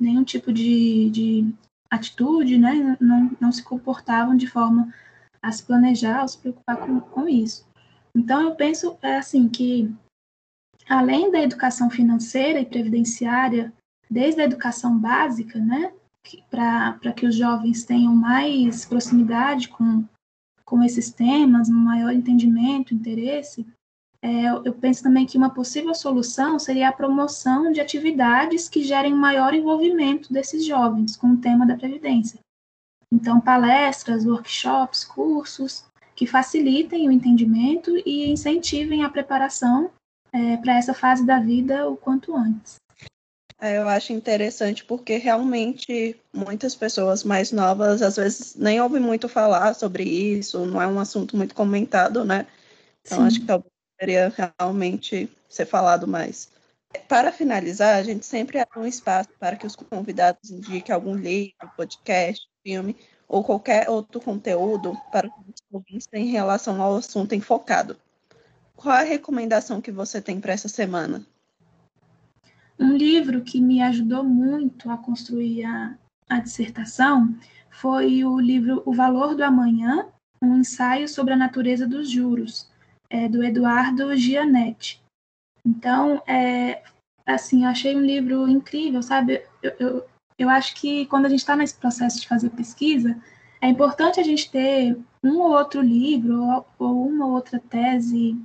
nenhum 0.00 0.24
tipo 0.24 0.52
de, 0.52 1.10
de 1.10 1.54
atitude, 1.90 2.58
né? 2.58 2.96
Não, 3.00 3.30
não 3.40 3.52
se 3.52 3.62
comportavam 3.62 4.36
de 4.36 4.46
forma 4.46 4.92
a 5.40 5.52
se 5.52 5.62
planejar 5.62 6.22
ou 6.22 6.28
se 6.28 6.38
preocupar 6.38 6.78
com, 6.78 7.00
com 7.00 7.28
isso. 7.28 7.66
Então, 8.14 8.42
eu 8.42 8.54
penso 8.54 8.98
é, 9.02 9.16
assim 9.16 9.48
que, 9.48 9.94
além 10.88 11.30
da 11.30 11.40
educação 11.40 11.88
financeira 11.88 12.58
e 12.58 12.66
previdenciária 12.66 13.72
desde 14.10 14.40
a 14.40 14.44
educação 14.44 14.98
básica, 14.98 15.58
né, 15.58 15.92
para 16.50 17.12
que 17.14 17.26
os 17.26 17.36
jovens 17.36 17.84
tenham 17.84 18.14
mais 18.14 18.84
proximidade 18.84 19.68
com, 19.68 20.04
com 20.64 20.82
esses 20.82 21.12
temas, 21.12 21.68
um 21.68 21.74
maior 21.74 22.12
entendimento, 22.12 22.94
interesse, 22.94 23.66
é, 24.22 24.46
eu 24.48 24.72
penso 24.72 25.02
também 25.02 25.26
que 25.26 25.38
uma 25.38 25.50
possível 25.50 25.94
solução 25.94 26.58
seria 26.58 26.88
a 26.88 26.92
promoção 26.92 27.70
de 27.70 27.80
atividades 27.80 28.68
que 28.68 28.82
gerem 28.82 29.14
maior 29.14 29.54
envolvimento 29.54 30.32
desses 30.32 30.64
jovens 30.64 31.16
com 31.16 31.28
o 31.28 31.36
tema 31.36 31.66
da 31.66 31.76
Previdência. 31.76 32.40
Então, 33.12 33.40
palestras, 33.40 34.26
workshops, 34.26 35.04
cursos 35.04 35.84
que 36.14 36.26
facilitem 36.26 37.08
o 37.08 37.12
entendimento 37.12 37.96
e 38.06 38.30
incentivem 38.30 39.04
a 39.04 39.08
preparação 39.08 39.90
é, 40.32 40.56
para 40.56 40.76
essa 40.76 40.94
fase 40.94 41.24
da 41.24 41.38
vida 41.38 41.88
o 41.88 41.96
quanto 41.96 42.34
antes. 42.34 42.76
É, 43.60 43.78
eu 43.78 43.88
acho 43.88 44.12
interessante 44.12 44.84
porque 44.84 45.16
realmente 45.16 46.18
muitas 46.32 46.74
pessoas 46.74 47.24
mais 47.24 47.52
novas 47.52 48.02
às 48.02 48.16
vezes 48.16 48.54
nem 48.54 48.80
ouvem 48.80 49.00
muito 49.00 49.28
falar 49.28 49.74
sobre 49.74 50.04
isso, 50.04 50.66
não 50.66 50.80
é 50.80 50.86
um 50.86 51.00
assunto 51.00 51.36
muito 51.36 51.54
comentado, 51.54 52.24
né? 52.24 52.46
Então 53.02 53.18
Sim. 53.18 53.26
acho 53.26 53.40
que 53.40 53.46
talvez 53.46 53.75
deveria 53.98 54.32
realmente 54.58 55.28
ser 55.48 55.66
falado 55.66 56.06
mais. 56.06 56.50
Para 57.08 57.32
finalizar, 57.32 57.96
a 57.96 58.02
gente 58.02 58.24
sempre 58.24 58.58
abre 58.58 58.78
um 58.78 58.86
espaço 58.86 59.30
para 59.38 59.56
que 59.56 59.66
os 59.66 59.76
convidados 59.76 60.50
indiquem 60.50 60.94
algum 60.94 61.14
livro, 61.14 61.70
podcast, 61.76 62.46
filme 62.62 62.96
ou 63.28 63.42
qualquer 63.42 63.88
outro 63.90 64.20
conteúdo 64.20 64.96
para 65.10 65.26
os 65.26 65.62
ouvintes 65.70 66.08
em 66.12 66.26
relação 66.26 66.80
ao 66.80 66.96
assunto 66.96 67.34
enfocado. 67.34 67.96
Qual 68.74 68.94
a 68.94 69.02
recomendação 69.02 69.80
que 69.80 69.90
você 69.90 70.20
tem 70.20 70.40
para 70.40 70.52
essa 70.52 70.68
semana? 70.68 71.24
Um 72.78 72.92
livro 72.92 73.42
que 73.42 73.60
me 73.60 73.82
ajudou 73.82 74.22
muito 74.22 74.90
a 74.90 74.98
construir 74.98 75.64
a, 75.64 75.96
a 76.28 76.40
dissertação 76.40 77.34
foi 77.70 78.24
o 78.24 78.38
livro 78.38 78.82
O 78.84 78.94
Valor 78.94 79.34
do 79.34 79.42
Amanhã, 79.42 80.06
um 80.40 80.56
ensaio 80.56 81.08
sobre 81.08 81.32
a 81.32 81.36
natureza 81.36 81.86
dos 81.86 82.10
juros, 82.10 82.70
é, 83.10 83.28
do 83.28 83.42
Eduardo 83.42 84.16
Gianetti. 84.16 85.02
Então, 85.64 86.22
é, 86.26 86.82
assim, 87.26 87.64
eu 87.64 87.70
achei 87.70 87.96
um 87.96 88.00
livro 88.00 88.48
incrível, 88.48 89.02
sabe? 89.02 89.42
Eu, 89.62 89.72
eu, 89.78 90.06
eu 90.38 90.48
acho 90.48 90.74
que 90.74 91.06
quando 91.06 91.26
a 91.26 91.28
gente 91.28 91.40
está 91.40 91.56
nesse 91.56 91.74
processo 91.74 92.20
de 92.20 92.28
fazer 92.28 92.50
pesquisa, 92.50 93.16
é 93.60 93.68
importante 93.68 94.20
a 94.20 94.22
gente 94.22 94.50
ter 94.50 94.96
um 95.24 95.38
ou 95.40 95.52
outro 95.52 95.80
livro 95.80 96.42
ou, 96.42 96.66
ou 96.78 97.08
uma 97.08 97.26
ou 97.26 97.32
outra 97.32 97.58
tese, 97.58 98.36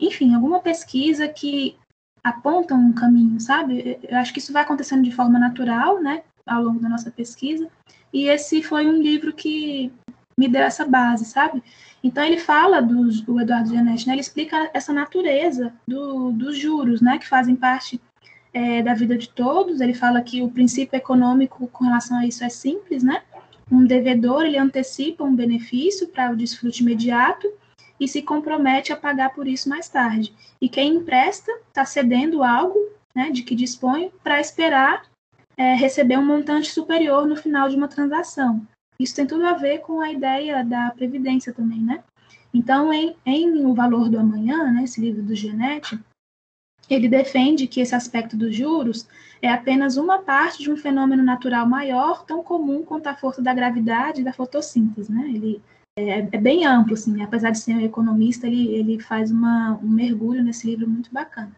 enfim, 0.00 0.34
alguma 0.34 0.60
pesquisa 0.60 1.28
que 1.28 1.76
aponta 2.22 2.74
um 2.74 2.92
caminho, 2.92 3.38
sabe? 3.38 3.98
Eu 4.02 4.16
acho 4.18 4.32
que 4.32 4.38
isso 4.38 4.52
vai 4.52 4.62
acontecendo 4.62 5.02
de 5.02 5.12
forma 5.12 5.38
natural, 5.38 6.00
né, 6.00 6.22
ao 6.46 6.62
longo 6.62 6.80
da 6.80 6.88
nossa 6.88 7.10
pesquisa. 7.10 7.68
E 8.12 8.28
esse 8.28 8.62
foi 8.62 8.86
um 8.86 9.02
livro 9.02 9.32
que 9.34 9.92
me 10.36 10.48
deu 10.48 10.62
essa 10.62 10.84
base, 10.84 11.24
sabe? 11.24 11.62
Então 12.02 12.22
ele 12.24 12.38
fala 12.38 12.80
do, 12.80 13.08
do 13.22 13.40
Eduardo 13.40 13.70
Gianetti, 13.70 14.06
né? 14.06 14.14
Ele 14.14 14.20
explica 14.20 14.70
essa 14.74 14.92
natureza 14.92 15.72
do, 15.86 16.32
dos 16.32 16.58
juros, 16.58 17.00
né? 17.00 17.18
Que 17.18 17.26
fazem 17.26 17.56
parte 17.56 18.00
é, 18.52 18.82
da 18.82 18.94
vida 18.94 19.16
de 19.16 19.28
todos. 19.28 19.80
Ele 19.80 19.94
fala 19.94 20.20
que 20.20 20.42
o 20.42 20.50
princípio 20.50 20.96
econômico 20.96 21.66
com 21.68 21.84
relação 21.84 22.18
a 22.18 22.26
isso 22.26 22.44
é 22.44 22.48
simples, 22.48 23.02
né? 23.02 23.22
Um 23.70 23.84
devedor 23.84 24.44
ele 24.44 24.58
antecipa 24.58 25.24
um 25.24 25.34
benefício 25.34 26.08
para 26.08 26.30
o 26.30 26.36
desfrute 26.36 26.82
imediato 26.82 27.50
e 27.98 28.06
se 28.06 28.22
compromete 28.22 28.92
a 28.92 28.96
pagar 28.96 29.30
por 29.30 29.46
isso 29.48 29.68
mais 29.68 29.88
tarde. 29.88 30.34
E 30.60 30.68
quem 30.68 30.96
empresta 30.96 31.50
está 31.68 31.84
cedendo 31.84 32.42
algo, 32.42 32.78
né, 33.14 33.30
de 33.30 33.42
que 33.42 33.54
dispõe 33.54 34.12
para 34.22 34.40
esperar 34.40 35.04
é, 35.56 35.74
receber 35.74 36.18
um 36.18 36.26
montante 36.26 36.70
superior 36.70 37.26
no 37.26 37.36
final 37.36 37.68
de 37.68 37.76
uma 37.76 37.88
transação. 37.88 38.66
Isso 38.98 39.14
tem 39.14 39.26
tudo 39.26 39.46
a 39.46 39.54
ver 39.54 39.78
com 39.80 40.00
a 40.00 40.12
ideia 40.12 40.64
da 40.64 40.90
previdência 40.90 41.52
também, 41.52 41.80
né? 41.80 42.02
Então, 42.52 42.92
em, 42.92 43.16
em 43.26 43.66
O 43.66 43.74
Valor 43.74 44.08
do 44.08 44.18
Amanhã, 44.18 44.70
né, 44.70 44.84
esse 44.84 45.00
livro 45.00 45.22
do 45.22 45.34
Genetti, 45.34 45.98
ele 46.88 47.08
defende 47.08 47.66
que 47.66 47.80
esse 47.80 47.94
aspecto 47.94 48.36
dos 48.36 48.54
juros 48.54 49.08
é 49.42 49.48
apenas 49.48 49.96
uma 49.96 50.18
parte 50.18 50.62
de 50.62 50.70
um 50.70 50.76
fenômeno 50.76 51.22
natural 51.22 51.66
maior, 51.66 52.24
tão 52.24 52.42
comum 52.42 52.82
quanto 52.84 53.08
a 53.08 53.14
força 53.14 53.42
da 53.42 53.52
gravidade 53.52 54.20
e 54.20 54.24
da 54.24 54.32
fotossíntese, 54.32 55.10
né? 55.12 55.28
Ele 55.28 55.60
é, 55.98 56.18
é 56.18 56.38
bem 56.38 56.64
amplo, 56.64 56.94
assim, 56.94 57.22
apesar 57.22 57.50
de 57.50 57.58
ser 57.58 57.74
um 57.74 57.80
economista, 57.80 58.46
ele, 58.46 58.68
ele 58.68 59.00
faz 59.00 59.30
uma, 59.30 59.78
um 59.82 59.88
mergulho 59.88 60.42
nesse 60.42 60.66
livro 60.66 60.88
muito 60.88 61.12
bacana. 61.12 61.52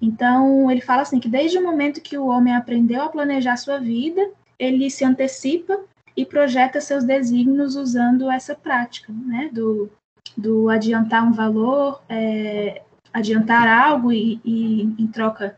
Então, 0.00 0.70
ele 0.70 0.80
fala 0.80 1.02
assim 1.02 1.20
que 1.20 1.28
desde 1.28 1.58
o 1.58 1.62
momento 1.62 2.00
que 2.00 2.18
o 2.18 2.26
homem 2.26 2.54
aprendeu 2.54 3.02
a 3.02 3.08
planejar 3.08 3.56
sua 3.56 3.78
vida, 3.78 4.30
ele 4.58 4.90
se 4.90 5.04
antecipa 5.04 5.78
e 6.16 6.24
projeta 6.26 6.80
seus 6.80 7.04
desígnios 7.04 7.76
usando 7.76 8.30
essa 8.30 8.54
prática, 8.54 9.12
né, 9.12 9.50
do, 9.52 9.90
do 10.36 10.68
adiantar 10.68 11.26
um 11.26 11.32
valor, 11.32 12.02
é, 12.08 12.82
adiantar 13.12 13.66
algo 13.68 14.12
e, 14.12 14.40
e 14.44 14.82
em 14.82 15.06
troca 15.06 15.56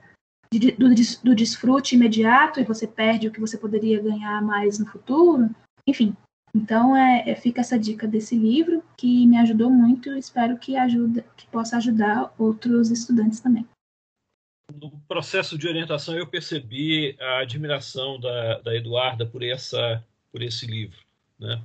de, 0.53 0.73
do, 0.73 0.89
do 1.23 1.35
desfrute 1.35 1.95
imediato 1.95 2.61
e 2.61 2.65
você 2.65 2.87
perde 2.87 3.29
o 3.29 3.33
que 3.33 3.41
você 3.41 3.57
poderia 3.59 4.01
ganhar 4.01 4.41
mais 4.43 4.79
no 4.79 4.87
futuro, 4.87 5.51
enfim. 5.87 6.17
Então, 6.55 6.97
é, 6.97 7.29
é, 7.29 7.35
fica 7.35 7.61
essa 7.61 7.77
dica 7.77 8.07
desse 8.07 8.37
livro 8.37 8.83
que 8.97 9.27
me 9.27 9.37
ajudou 9.39 9.69
muito 9.71 10.15
e 10.15 10.19
espero 10.19 10.57
que, 10.57 10.77
ajuda, 10.77 11.25
que 11.37 11.47
possa 11.49 11.77
ajudar 11.79 12.33
outros 12.39 12.91
estudantes 12.93 13.41
também. 13.41 13.67
No 14.81 14.93
processo 15.09 15.59
de 15.59 15.67
orientação, 15.67 16.17
eu 16.17 16.27
percebi 16.27 17.17
a 17.21 17.39
admiração 17.39 18.21
da, 18.21 18.61
da 18.61 18.75
Eduarda 18.75 19.27
por 19.27 19.43
essa 19.43 20.03
por 20.35 20.43
esse 20.43 20.67
livro. 20.67 20.99
Né? 21.39 21.63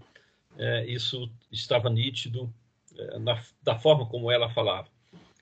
É, 0.56 0.86
isso 0.86 1.28
estava 1.52 1.90
nítido 1.90 2.54
é, 2.96 3.18
na, 3.18 3.42
da 3.64 3.80
forma 3.80 4.06
como 4.06 4.30
ela 4.30 4.48
falava. 4.48 4.88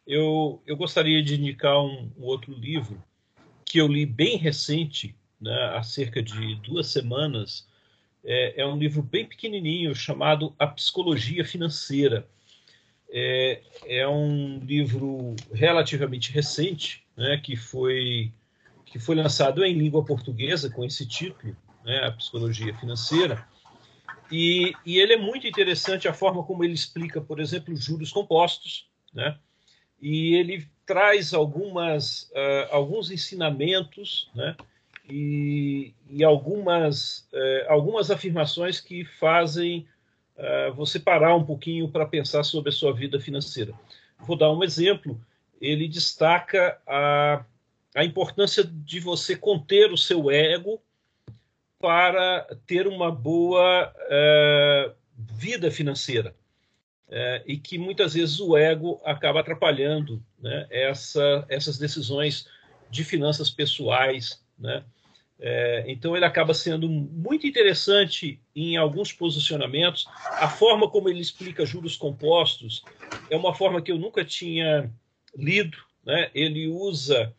Eu, 0.08 0.62
eu 0.66 0.78
gostaria 0.78 1.22
de 1.22 1.36
indicar 1.36 1.78
um, 1.78 2.10
um 2.18 2.24
outro 2.24 2.54
livro 2.54 3.04
que 3.66 3.80
eu 3.80 3.88
li 3.90 4.06
bem 4.06 4.38
recente, 4.38 5.14
né, 5.42 5.54
há 5.76 5.84
cerca 5.84 6.24
de 6.24 6.56
duas 6.56 6.88
semanas. 6.88 7.68
É, 8.24 8.62
é, 8.62 8.66
um 8.66 8.78
livro 8.78 9.04
bem 9.04 9.26
pequenininho 9.26 9.94
chamado 9.94 10.56
A 10.58 10.66
Psicologia 10.66 11.44
Financeira. 11.44 12.26
É, 13.10 13.62
é 13.86 14.08
um 14.08 14.60
livro 14.60 15.36
relativamente 15.52 16.32
recente, 16.32 17.04
né, 17.18 17.38
que 17.44 17.58
foi 17.58 18.32
que 18.86 19.00
foi 19.00 19.16
lançado 19.16 19.66
em 19.66 19.74
língua 19.74 20.06
portuguesa 20.06 20.70
com 20.70 20.86
esse 20.86 21.06
título 21.06 21.58
né, 21.88 22.06
a 22.06 22.12
psicologia 22.12 22.76
financeira. 22.76 23.48
E, 24.30 24.74
e, 24.86 25.00
ele 25.00 25.14
é 25.14 25.18
muito 25.18 25.48
interessante 25.48 26.06
a 26.06 26.14
forma 26.14 26.44
como 26.44 26.62
ele 26.62 26.74
explica, 26.74 27.22
por 27.22 27.40
exemplo, 27.40 27.74
juros 27.78 28.12
compostos, 28.12 28.90
né? 29.14 29.38
E 30.02 30.36
ele 30.36 30.68
traz 30.86 31.34
algumas, 31.34 32.24
uh, 32.34 32.68
alguns 32.72 33.10
ensinamentos, 33.10 34.30
né? 34.36 34.54
E, 35.10 35.94
e 36.10 36.26
algumas, 36.26 37.30
uh, 37.32 37.70
algumas 37.72 38.12
afirmações 38.12 38.82
que 38.82 39.06
fazem 39.06 39.88
uh, 40.36 40.74
você 40.74 41.00
parar 41.00 41.34
um 41.38 41.46
pouquinho 41.46 41.88
para 41.88 42.06
pensar 42.06 42.44
sobre 42.44 42.68
a 42.68 42.74
sua 42.74 42.92
vida 42.92 43.18
financeira. 43.18 43.74
Vou 44.20 44.38
dar 44.38 44.52
um 44.52 44.62
exemplo. 44.62 45.18
Ele 45.62 45.88
destaca 45.88 46.78
a, 46.86 47.46
a 47.96 48.04
importância 48.04 48.62
de 48.66 49.00
você 49.00 49.38
conter 49.38 49.94
o 49.94 49.98
seu 49.98 50.30
ego 50.30 50.82
para 51.80 52.48
ter 52.66 52.88
uma 52.88 53.12
boa 53.12 53.94
é, 54.10 54.92
vida 55.18 55.70
financeira. 55.72 56.36
É, 57.10 57.42
e 57.46 57.58
que 57.58 57.78
muitas 57.78 58.16
vezes 58.16 58.40
o 58.42 58.58
ego 58.58 59.00
acaba 59.06 59.40
atrapalhando 59.40 60.22
né, 60.38 60.68
essa, 60.70 61.46
essas 61.48 61.78
decisões 61.78 62.48
de 62.90 63.04
finanças 63.04 63.50
pessoais. 63.50 64.44
Né? 64.60 64.84
É, 65.40 65.86
então, 65.88 66.16
ele 66.16 66.26
acaba 66.26 66.54
sendo 66.54 66.90
muito 66.90 67.48
interessante 67.48 68.42
em 68.56 68.76
alguns 68.76 69.14
posicionamentos. 69.14 70.06
A 70.32 70.50
forma 70.50 70.90
como 70.90 71.08
ele 71.08 71.22
explica 71.22 71.66
juros 71.66 71.96
compostos 71.96 72.84
é 73.30 73.38
uma 73.38 73.54
forma 73.54 73.82
que 73.82 73.92
eu 73.92 73.98
nunca 73.98 74.26
tinha 74.26 74.92
lido. 75.36 75.78
Né? 76.06 76.30
Ele 76.34 76.68
usa 76.68 77.34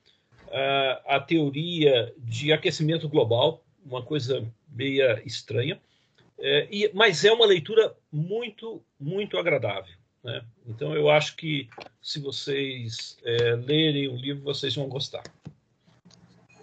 uh, 0.47 1.03
a 1.07 1.21
teoria 1.21 2.13
de 2.19 2.53
aquecimento 2.53 3.09
global, 3.09 3.65
uma 3.89 4.03
coisa 4.03 4.47
meia 4.69 5.23
estranha, 5.25 5.81
é, 6.39 6.69
e, 6.71 6.91
mas 6.95 7.25
é 7.25 7.33
uma 7.33 7.47
leitura 7.47 7.95
muito, 8.13 8.83
muito 8.99 9.37
agradável. 9.37 9.95
Né? 10.23 10.45
Então, 10.67 10.95
eu 10.95 11.11
acho 11.11 11.37
que 11.37 11.69
se 12.01 12.21
vocês 12.21 13.17
é, 13.25 13.55
lerem 13.57 14.09
o 14.09 14.17
livro, 14.17 14.45
vocês 14.45 14.75
vão 14.75 14.89
gostar. 14.89 15.25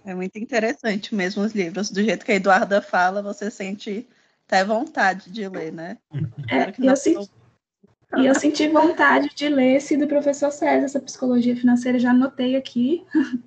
É 0.04 0.14
muito 0.14 0.38
interessante 0.38 1.14
mesmo 1.14 1.42
os 1.42 1.52
livros. 1.52 1.90
Do 1.90 2.02
jeito 2.02 2.24
que 2.24 2.32
a 2.32 2.36
Eduarda 2.36 2.80
fala, 2.80 3.22
você 3.22 3.50
sente 3.50 4.06
até 4.46 4.64
vontade 4.64 5.30
de 5.30 5.48
ler, 5.48 5.72
né? 5.72 5.98
É, 6.48 6.72
eu 6.78 6.96
senti, 6.96 7.30
e 8.16 8.26
eu 8.26 8.34
senti 8.34 8.68
vontade 8.68 9.34
de 9.34 9.48
ler 9.48 9.76
esse 9.76 9.96
do 9.96 10.06
professor 10.06 10.52
César, 10.52 10.84
essa 10.84 11.00
psicologia 11.00 11.56
financeira, 11.56 11.98
já 11.98 12.10
anotei 12.10 12.54
aqui. 12.54 13.04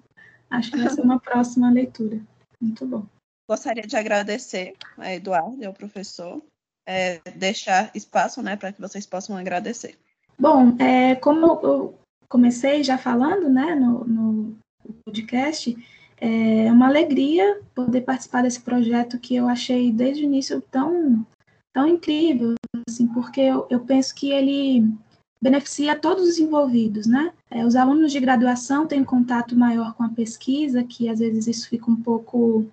Acho 0.49 0.71
que 0.71 0.77
vai 0.77 0.89
ser 0.89 1.01
uma 1.01 1.19
próxima 1.19 1.71
leitura. 1.71 2.19
Muito 2.59 2.85
bom. 2.85 3.05
Gostaria 3.49 3.81
de 3.81 3.97
agradecer 3.97 4.75
a 4.95 5.11
Eduardo 5.11 5.57
e 5.59 5.65
ao 5.65 5.73
professor, 5.73 6.39
é, 6.87 7.19
deixar 7.35 7.89
espaço 7.95 8.43
né, 8.43 8.55
para 8.55 8.71
que 8.71 8.79
vocês 8.79 9.07
possam 9.07 9.35
agradecer. 9.35 9.97
Bom, 10.37 10.77
é, 10.77 11.15
como 11.15 11.59
eu 11.63 11.95
comecei 12.29 12.83
já 12.83 12.95
falando 12.95 13.49
né, 13.49 13.73
no, 13.73 14.05
no 14.05 14.57
podcast, 15.03 15.75
é 16.21 16.71
uma 16.71 16.87
alegria 16.89 17.59
poder 17.73 18.01
participar 18.01 18.43
desse 18.43 18.61
projeto 18.61 19.17
que 19.17 19.35
eu 19.35 19.47
achei 19.47 19.91
desde 19.91 20.21
o 20.21 20.25
início 20.25 20.61
tão, 20.69 21.25
tão 21.73 21.87
incrível, 21.87 22.53
assim, 22.87 23.07
porque 23.07 23.41
eu, 23.41 23.65
eu 23.71 23.79
penso 23.79 24.13
que 24.13 24.29
ele 24.29 24.93
beneficia 25.41 25.97
todos 25.97 26.29
os 26.29 26.37
envolvidos, 26.37 27.07
né? 27.07 27.33
É, 27.49 27.65
os 27.65 27.75
alunos 27.75 28.11
de 28.11 28.19
graduação 28.19 28.85
têm 28.85 29.03
contato 29.03 29.57
maior 29.57 29.95
com 29.95 30.03
a 30.03 30.09
pesquisa, 30.09 30.83
que 30.83 31.09
às 31.09 31.17
vezes 31.17 31.47
isso 31.47 31.67
fica 31.67 31.89
um 31.89 31.95
pouco 31.95 32.71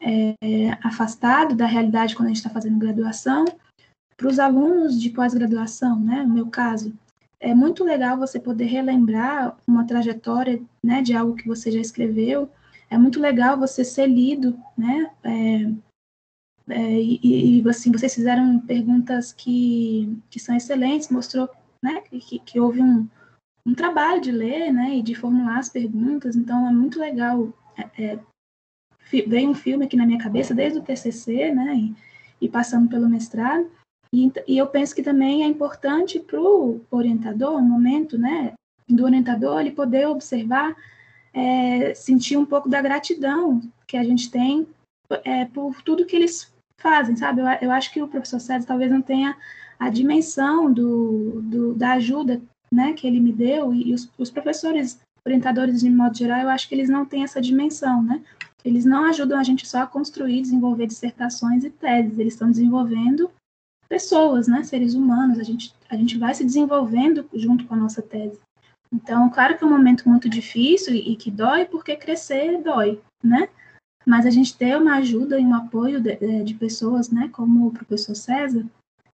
é, 0.00 0.34
afastado 0.82 1.54
da 1.54 1.66
realidade 1.66 2.14
quando 2.14 2.26
a 2.26 2.28
gente 2.28 2.38
está 2.38 2.50
fazendo 2.50 2.78
graduação. 2.78 3.44
Para 4.16 4.28
os 4.28 4.38
alunos 4.38 5.00
de 5.00 5.10
pós-graduação, 5.10 5.98
né, 5.98 6.24
no 6.24 6.34
meu 6.34 6.46
caso, 6.48 6.92
é 7.40 7.54
muito 7.54 7.84
legal 7.84 8.16
você 8.18 8.40
poder 8.40 8.64
relembrar 8.64 9.56
uma 9.66 9.86
trajetória 9.86 10.60
né, 10.82 11.02
de 11.02 11.14
algo 11.14 11.36
que 11.36 11.46
você 11.46 11.70
já 11.70 11.80
escreveu. 11.80 12.50
É 12.90 12.98
muito 12.98 13.20
legal 13.20 13.56
você 13.56 13.84
ser 13.84 14.06
lido, 14.06 14.58
né? 14.76 15.10
É, 15.22 15.70
é, 16.70 17.00
e, 17.00 17.60
e, 17.60 17.68
assim, 17.68 17.92
vocês 17.92 18.14
fizeram 18.14 18.60
perguntas 18.60 19.32
que, 19.32 20.18
que 20.28 20.40
são 20.40 20.56
excelentes, 20.56 21.08
mostrou 21.08 21.48
né, 21.82 22.00
que, 22.02 22.38
que 22.40 22.60
houve 22.60 22.82
um, 22.82 23.08
um 23.64 23.74
trabalho 23.74 24.20
de 24.20 24.32
ler 24.32 24.72
né, 24.72 24.96
e 24.96 25.02
de 25.02 25.14
formular 25.14 25.58
as 25.58 25.68
perguntas, 25.68 26.36
então 26.36 26.68
é 26.68 26.72
muito 26.72 26.98
legal 26.98 27.52
é, 27.76 28.04
é 28.04 28.18
veio 29.10 29.50
um 29.50 29.54
filme 29.54 29.84
aqui 29.84 29.96
na 29.96 30.06
minha 30.06 30.18
cabeça 30.18 30.54
desde 30.54 30.78
o 30.78 30.82
TCC, 30.82 31.52
né, 31.52 31.74
e, 31.76 31.94
e 32.42 32.48
passando 32.48 32.88
pelo 32.88 33.08
mestrado, 33.08 33.70
e, 34.12 34.32
e, 34.46 34.56
eu 34.56 34.66
penso 34.66 34.94
que 34.94 35.02
também 35.02 35.42
é 35.42 35.46
importante 35.46 36.18
para 36.18 36.40
o 36.40 36.80
orientador, 36.90 37.60
no 37.60 37.68
momento, 37.68 38.16
né, 38.16 38.54
do 38.88 39.04
orientador, 39.04 39.60
ele 39.60 39.70
poder 39.70 40.08
observar, 40.08 40.74
é, 41.34 41.92
sentir 41.94 42.36
um 42.36 42.46
pouco 42.46 42.68
da 42.68 42.80
gratidão 42.80 43.60
que 43.86 43.96
a 43.96 44.02
gente 44.02 44.30
tem 44.30 44.66
é, 45.24 45.44
por 45.44 45.82
tudo 45.82 46.06
que 46.06 46.16
eles 46.16 46.52
fazem, 46.80 47.16
sabe? 47.16 47.42
Eu, 47.42 47.46
eu 47.60 47.70
acho 47.70 47.92
que 47.92 48.00
o 48.00 48.08
professor 48.08 48.40
César 48.40 48.66
talvez 48.66 48.90
não 48.90 49.02
tenha 49.02 49.36
a 49.78 49.90
dimensão 49.90 50.72
do, 50.72 51.42
do 51.42 51.74
da 51.74 51.92
ajuda 51.92 52.40
né, 52.72 52.92
que 52.92 53.06
ele 53.06 53.20
me 53.20 53.32
deu, 53.32 53.72
e, 53.72 53.90
e 53.90 53.94
os, 53.94 54.10
os, 54.18 54.30
professores 54.30 55.00
orientadores, 55.24 55.80
de 55.80 55.90
modo 55.90 56.16
geral, 56.16 56.40
eu 56.40 56.48
acho 56.48 56.68
que 56.68 56.74
eles 56.74 56.88
não 56.88 57.04
têm 57.04 57.24
essa 57.24 57.40
dimensão, 57.40 58.02
né? 58.02 58.22
Eles 58.64 58.84
não 58.84 59.04
ajudam 59.04 59.38
a 59.38 59.42
gente 59.42 59.66
só 59.66 59.82
a 59.82 59.86
construir, 59.86 60.42
desenvolver 60.42 60.86
dissertações 60.86 61.64
e 61.64 61.70
teses, 61.70 62.18
eles 62.18 62.34
estão 62.34 62.50
desenvolvendo 62.50 63.30
pessoas, 63.88 64.46
né, 64.46 64.62
seres 64.62 64.94
humanos, 64.94 65.38
a 65.38 65.42
gente, 65.42 65.74
a 65.88 65.96
gente 65.96 66.18
vai 66.18 66.34
se 66.34 66.44
desenvolvendo 66.44 67.28
junto 67.32 67.64
com 67.66 67.74
a 67.74 67.78
nossa 67.78 68.02
tese. 68.02 68.38
Então, 68.92 69.28
claro 69.30 69.56
que 69.56 69.64
é 69.64 69.66
um 69.66 69.70
momento 69.70 70.08
muito 70.08 70.28
difícil 70.28 70.94
e, 70.94 71.12
e 71.12 71.16
que 71.16 71.30
dói, 71.30 71.64
porque 71.64 71.96
crescer 71.96 72.62
dói, 72.62 73.00
né? 73.22 73.48
Mas 74.06 74.26
a 74.26 74.30
gente 74.30 74.56
ter 74.56 74.76
uma 74.76 74.96
ajuda 74.96 75.38
e 75.38 75.44
um 75.44 75.54
apoio 75.54 76.00
de, 76.00 76.44
de 76.44 76.54
pessoas, 76.54 77.10
né, 77.10 77.28
como 77.32 77.66
o 77.66 77.72
professor 77.72 78.14
César, 78.14 78.64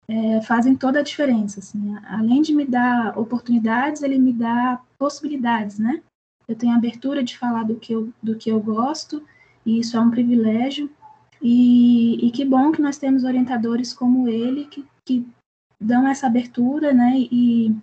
é, 0.08 0.40
fazem 0.42 0.76
toda 0.76 1.00
a 1.00 1.02
diferença. 1.02 1.60
Assim. 1.60 1.96
Além 2.06 2.42
de 2.42 2.54
me 2.54 2.64
dar 2.64 3.18
oportunidades, 3.18 4.02
ele 4.02 4.18
me 4.18 4.32
dá 4.32 4.80
possibilidades, 4.98 5.78
né? 5.78 6.02
Eu 6.46 6.54
tenho 6.54 6.74
abertura 6.74 7.22
de 7.22 7.38
falar 7.38 7.64
do 7.64 7.76
que 7.76 7.92
eu, 7.92 8.12
do 8.22 8.36
que 8.36 8.50
eu 8.50 8.60
gosto, 8.60 9.24
e 9.64 9.78
isso 9.80 9.96
é 9.96 10.00
um 10.00 10.10
privilégio. 10.10 10.90
E, 11.42 12.26
e 12.26 12.30
que 12.30 12.44
bom 12.44 12.72
que 12.72 12.80
nós 12.80 12.96
temos 12.96 13.24
orientadores 13.24 13.92
como 13.92 14.28
ele 14.28 14.64
que, 14.66 14.84
que 15.04 15.26
dão 15.80 16.06
essa 16.06 16.26
abertura, 16.26 16.92
né? 16.92 17.12
E, 17.30 17.74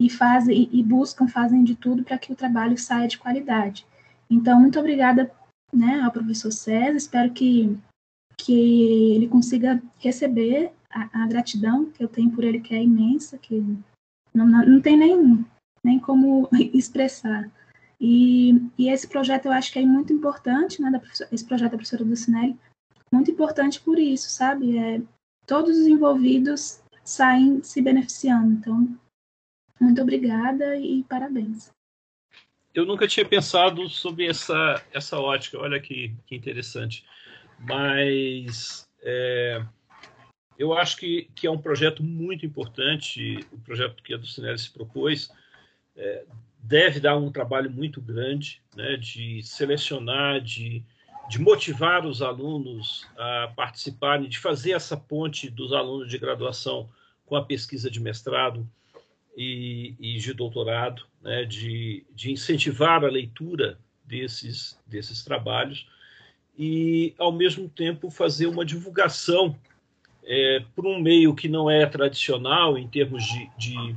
e 0.00 0.10
fazem 0.10 0.68
e 0.72 0.82
buscam, 0.82 1.26
fazem 1.28 1.64
de 1.64 1.74
tudo 1.74 2.04
para 2.04 2.18
que 2.18 2.32
o 2.32 2.36
trabalho 2.36 2.78
saia 2.78 3.08
de 3.08 3.18
qualidade. 3.18 3.86
Então, 4.30 4.60
muito 4.60 4.78
obrigada, 4.78 5.30
né, 5.72 6.00
ao 6.00 6.10
professor 6.10 6.50
César. 6.50 6.96
Espero 6.96 7.32
que 7.32 7.78
que 8.36 9.14
ele 9.14 9.28
consiga 9.28 9.82
receber 9.98 10.70
a, 10.90 11.22
a, 11.22 11.26
gratidão 11.26 11.86
que 11.86 12.04
eu 12.04 12.08
tenho 12.08 12.30
por 12.30 12.44
ele, 12.44 12.60
que 12.60 12.74
é 12.74 12.82
imensa, 12.82 13.38
que 13.38 13.64
não, 14.34 14.46
não, 14.46 14.64
não 14.66 14.80
tem 14.80 14.96
nem, 14.96 15.44
nem 15.82 15.98
como 15.98 16.48
expressar. 16.74 17.50
E, 18.00 18.52
e, 18.76 18.90
esse 18.90 19.08
projeto 19.08 19.46
eu 19.46 19.52
acho 19.52 19.72
que 19.72 19.78
é 19.78 19.82
muito 19.82 20.12
importante, 20.12 20.82
né, 20.82 20.90
da, 20.90 21.00
esse 21.32 21.44
projeto 21.44 21.70
da 21.70 21.76
professora 21.78 22.04
Dulcinelli, 22.04 22.58
muito 23.12 23.30
importante 23.30 23.80
por 23.80 23.98
isso, 23.98 24.28
sabe? 24.28 24.76
É, 24.76 25.00
todos 25.46 25.78
os 25.78 25.86
envolvidos 25.86 26.82
saem 27.02 27.62
se 27.62 27.80
beneficiando. 27.80 28.52
Então, 28.52 28.98
muito 29.80 30.02
obrigada 30.02 30.76
e 30.76 31.04
parabéns. 31.04 31.70
Eu 32.74 32.84
nunca 32.84 33.08
tinha 33.08 33.26
pensado 33.26 33.88
sobre 33.88 34.26
essa, 34.26 34.82
essa 34.92 35.18
ótica, 35.18 35.58
olha 35.58 35.80
que, 35.80 36.14
que 36.26 36.36
interessante. 36.36 37.06
Mas 37.58 38.86
é, 39.00 39.64
eu 40.58 40.74
acho 40.74 40.98
que, 40.98 41.30
que 41.34 41.46
é 41.46 41.50
um 41.50 41.60
projeto 41.60 42.02
muito 42.02 42.44
importante, 42.44 43.40
o 43.50 43.58
projeto 43.60 44.02
que 44.02 44.12
a 44.12 44.18
Dulcinelli 44.18 44.58
se 44.58 44.70
propôs, 44.70 45.30
é, 45.96 46.24
deve 46.66 46.98
dar 46.98 47.16
um 47.16 47.30
trabalho 47.30 47.70
muito 47.70 48.00
grande 48.00 48.60
né, 48.74 48.96
de 48.96 49.40
selecionar, 49.42 50.40
de, 50.40 50.82
de 51.28 51.40
motivar 51.40 52.04
os 52.04 52.22
alunos 52.22 53.06
a 53.16 53.52
participarem, 53.54 54.28
de 54.28 54.38
fazer 54.38 54.72
essa 54.72 54.96
ponte 54.96 55.48
dos 55.48 55.72
alunos 55.72 56.10
de 56.10 56.18
graduação 56.18 56.88
com 57.24 57.36
a 57.36 57.44
pesquisa 57.44 57.88
de 57.88 58.00
mestrado 58.00 58.68
e, 59.36 59.94
e 60.00 60.18
de 60.18 60.32
doutorado, 60.32 61.04
né, 61.22 61.44
de, 61.44 62.04
de 62.12 62.32
incentivar 62.32 63.04
a 63.04 63.08
leitura 63.08 63.78
desses, 64.04 64.78
desses 64.86 65.22
trabalhos 65.22 65.86
e, 66.58 67.14
ao 67.16 67.30
mesmo 67.30 67.68
tempo, 67.68 68.10
fazer 68.10 68.46
uma 68.46 68.64
divulgação 68.64 69.56
é, 70.24 70.64
por 70.74 70.84
um 70.84 71.00
meio 71.00 71.34
que 71.34 71.48
não 71.48 71.70
é 71.70 71.86
tradicional 71.86 72.76
em 72.76 72.88
termos 72.88 73.24
de, 73.24 73.50
de, 73.56 73.96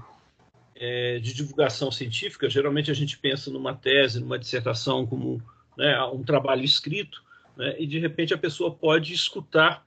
é, 0.80 1.20
de, 1.20 1.34
divulgação 1.34 1.92
científica, 1.92 2.50
geralmente 2.50 2.90
a 2.90 2.94
gente 2.94 3.18
pensa 3.18 3.52
numa 3.52 3.76
tese, 3.76 4.22
numa 4.22 4.40
dissertação 4.40 5.06
como 5.06 5.44
né, 5.78 6.02
um 6.06 6.24
trabalho 6.24 6.64
escrito, 6.64 7.22
né, 7.58 7.76
e 7.78 7.86
de 7.86 8.00
repente 8.00 8.34
a 8.34 8.38
pessoa 8.38 8.74
pode 8.74 9.14
escutar 9.14 9.86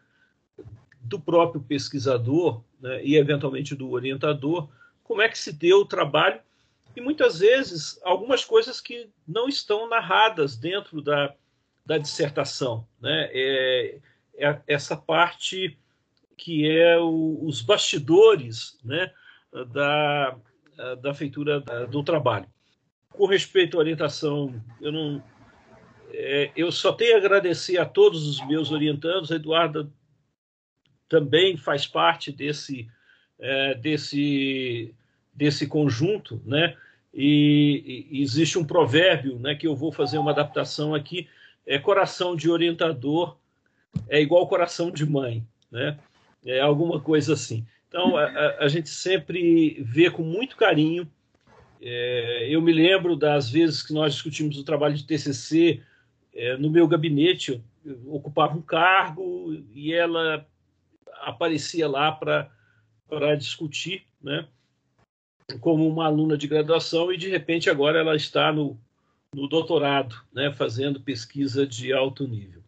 do 1.01 1.19
próprio 1.19 1.63
pesquisador 1.63 2.63
né, 2.79 3.03
e 3.03 3.17
eventualmente 3.17 3.75
do 3.75 3.91
orientador 3.91 4.69
como 5.03 5.23
é 5.23 5.29
que 5.29 5.39
se 5.39 5.53
deu 5.53 5.79
o 5.79 5.87
trabalho 5.87 6.41
e 6.95 7.01
muitas 7.01 7.39
vezes 7.39 7.99
algumas 8.05 8.45
coisas 8.45 8.79
que 8.79 9.09
não 9.27 9.49
estão 9.49 9.89
narradas 9.89 10.57
dentro 10.57 11.01
da, 11.01 11.35
da 11.87 11.97
dissertação, 11.97 12.87
né? 13.01 13.31
É, 13.33 13.99
é 14.37 14.61
essa 14.67 14.97
parte 14.97 15.79
que 16.37 16.69
é 16.69 16.99
o, 16.99 17.39
os 17.43 17.63
bastidores 17.63 18.79
né, 18.85 19.11
da, 19.73 20.37
da 21.01 21.15
feitura 21.15 21.61
do 21.91 22.03
trabalho. 22.03 22.47
Com 23.11 23.27
respeito 23.27 23.77
à 23.77 23.81
orientação, 23.81 24.55
eu 24.81 24.91
não, 24.91 25.23
é, 26.13 26.51
eu 26.57 26.73
só 26.73 26.93
tenho 26.93 27.15
a 27.15 27.19
agradecer 27.19 27.79
a 27.79 27.85
todos 27.85 28.27
os 28.27 28.47
meus 28.47 28.71
orientandos. 28.71 29.31
A 29.31 29.37
Eduarda 29.37 29.89
também 31.09 31.57
faz 31.57 31.87
parte 31.87 32.33
desse 32.33 32.89
é, 33.39 33.75
desse 33.75 34.95
desse 35.35 35.67
conjunto, 35.67 36.43
né? 36.45 36.77
E, 37.15 38.09
e, 38.11 38.23
existe 38.23 38.59
um 38.59 38.65
provérbio, 38.65 39.39
né, 39.39 39.55
que 39.55 39.67
eu 39.67 39.75
vou 39.75 39.93
fazer 39.93 40.19
uma 40.19 40.31
adaptação 40.31 40.95
aqui, 40.95 41.29
é 41.67 41.79
coração 41.79 42.35
de 42.35 42.51
orientador 42.51 43.37
é 44.09 44.21
igual 44.21 44.49
coração 44.49 44.91
de 44.91 45.05
mãe, 45.05 45.47
né? 45.71 45.99
é 46.45 46.61
alguma 46.61 47.01
coisa 47.01 47.35
assim. 47.35 47.65
Então, 47.93 48.17
a, 48.17 48.57
a 48.61 48.69
gente 48.69 48.89
sempre 48.89 49.83
vê 49.83 50.11
com 50.11 50.23
muito 50.23 50.57
carinho. 50.57 51.07
É, 51.79 52.49
eu 52.49 52.63
me 52.63 52.73
lembro 52.73 53.15
das 53.15 53.51
vezes 53.51 53.83
que 53.83 53.93
nós 53.93 54.15
discutimos 54.15 54.57
o 54.57 54.65
trabalho 54.65 54.95
de 54.95 55.05
TCC 55.05 55.83
é, 56.35 56.57
no 56.57 56.71
meu 56.71 56.89
gabinete, 56.89 57.63
eu, 57.85 58.15
ocupava 58.15 58.57
um 58.57 58.63
cargo 58.63 59.53
e 59.75 59.93
ela 59.93 60.47
aparecia 61.21 61.87
lá 61.87 62.11
para 62.11 63.37
discutir, 63.37 64.07
né? 64.23 64.49
como 65.61 65.87
uma 65.87 66.07
aluna 66.07 66.39
de 66.39 66.49
graduação 66.49 67.13
e 67.13 67.19
de 67.19 67.29
repente 67.29 67.69
agora 67.69 67.99
ela 67.99 68.17
está 68.17 68.51
no, 68.51 68.81
no 69.35 69.47
doutorado, 69.47 70.17
né, 70.33 70.51
fazendo 70.51 70.99
pesquisa 70.99 71.67
de 71.67 71.93
alto 71.93 72.27
nível. 72.27 72.63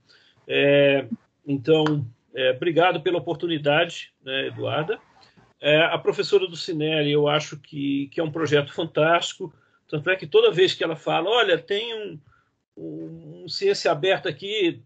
É, 0.46 1.06
então, 1.46 2.06
é, 2.34 2.50
obrigado 2.50 3.00
pela 3.00 3.16
oportunidade, 3.16 4.12
né, 4.22 4.48
Eduarda. 4.48 5.00
É, 5.64 5.80
a 5.80 5.96
professora 5.96 6.46
do 6.46 6.58
Cinelli, 6.58 7.10
eu 7.10 7.26
acho 7.26 7.56
que, 7.56 8.08
que 8.08 8.20
é 8.20 8.22
um 8.22 8.30
projeto 8.30 8.70
fantástico, 8.70 9.50
tanto 9.88 10.10
é 10.10 10.14
que 10.14 10.26
toda 10.26 10.52
vez 10.52 10.74
que 10.74 10.84
ela 10.84 10.94
fala, 10.94 11.30
olha, 11.30 11.56
tem 11.56 11.94
um, 11.94 12.20
um, 12.76 13.44
um 13.44 13.48
ciência 13.48 13.90
aberta 13.90 14.28
aqui, 14.28 14.82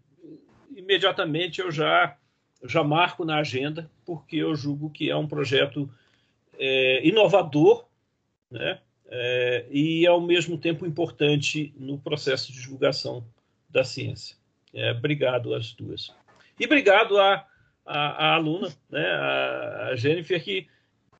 imediatamente 0.76 1.60
eu 1.60 1.72
já, 1.72 2.16
já 2.62 2.84
marco 2.84 3.24
na 3.24 3.38
agenda, 3.40 3.90
porque 4.06 4.36
eu 4.36 4.54
julgo 4.54 4.88
que 4.88 5.10
é 5.10 5.16
um 5.16 5.26
projeto 5.26 5.90
é, 6.56 7.04
inovador, 7.04 7.84
né? 8.48 8.78
É, 9.10 9.66
e 9.72 10.06
ao 10.06 10.20
mesmo 10.20 10.56
tempo 10.56 10.86
importante 10.86 11.74
no 11.76 11.98
processo 11.98 12.52
de 12.52 12.60
divulgação 12.60 13.26
da 13.68 13.82
ciência. 13.82 14.36
É, 14.72 14.92
obrigado 14.92 15.54
às 15.54 15.72
duas. 15.72 16.14
E 16.60 16.66
obrigado 16.66 17.18
à, 17.18 17.47
à, 17.88 18.26
à 18.26 18.34
aluna, 18.34 18.68
né, 18.90 19.04
a, 19.04 19.88
a 19.92 19.96
Jennifer, 19.96 20.42
que, 20.42 20.68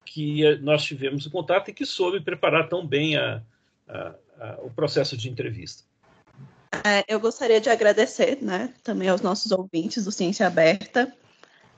que 0.04 0.57
nós 0.59 0.85
tivemos 0.85 1.26
o 1.26 1.31
contato 1.31 1.70
e 1.70 1.74
que 1.74 1.87
soube 1.87 2.20
preparar 2.20 2.68
tão 2.68 2.87
bem 2.87 3.16
a, 3.16 3.42
a, 3.88 4.14
a, 4.38 4.59
o 4.62 4.70
processo 4.70 5.16
de 5.16 5.31
entrevista. 5.31 5.82
É, 6.84 7.03
eu 7.09 7.18
gostaria 7.18 7.61
de 7.61 7.70
agradecer 7.70 8.38
né, 8.43 8.72
também 8.82 9.09
aos 9.09 9.22
nossos 9.22 9.51
ouvintes 9.51 10.05
do 10.05 10.12
Ciência 10.12 10.47
Aberta, 10.47 11.12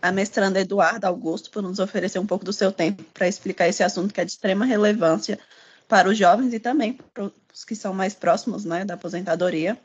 a 0.03 0.11
mestranda 0.11 0.61
Eduarda 0.61 1.07
Augusto, 1.07 1.51
por 1.51 1.63
nos 1.63 1.79
oferecer 1.79 2.19
um 2.19 2.27
pouco 2.27 2.45
do 2.45 2.53
seu 2.53 2.73
tempo 2.73 3.05
para 3.15 3.29
explicar 3.29 3.69
esse 3.69 3.83
assunto 3.83 4.13
que 4.13 4.21
é 4.21 4.25
de 4.25 4.33
extrema 4.33 4.65
relevância 4.65 5.39
para 5.87 6.09
os 6.09 6.19
jovens 6.19 6.53
e 6.53 6.59
também 6.59 6.99
para 7.15 7.31
os 7.53 7.65
que 7.65 7.77
são 7.77 7.95
mais 7.95 8.15
próximos 8.15 8.65
né, 8.65 8.85
da 8.85 8.95
aposentadoria. 8.95 9.79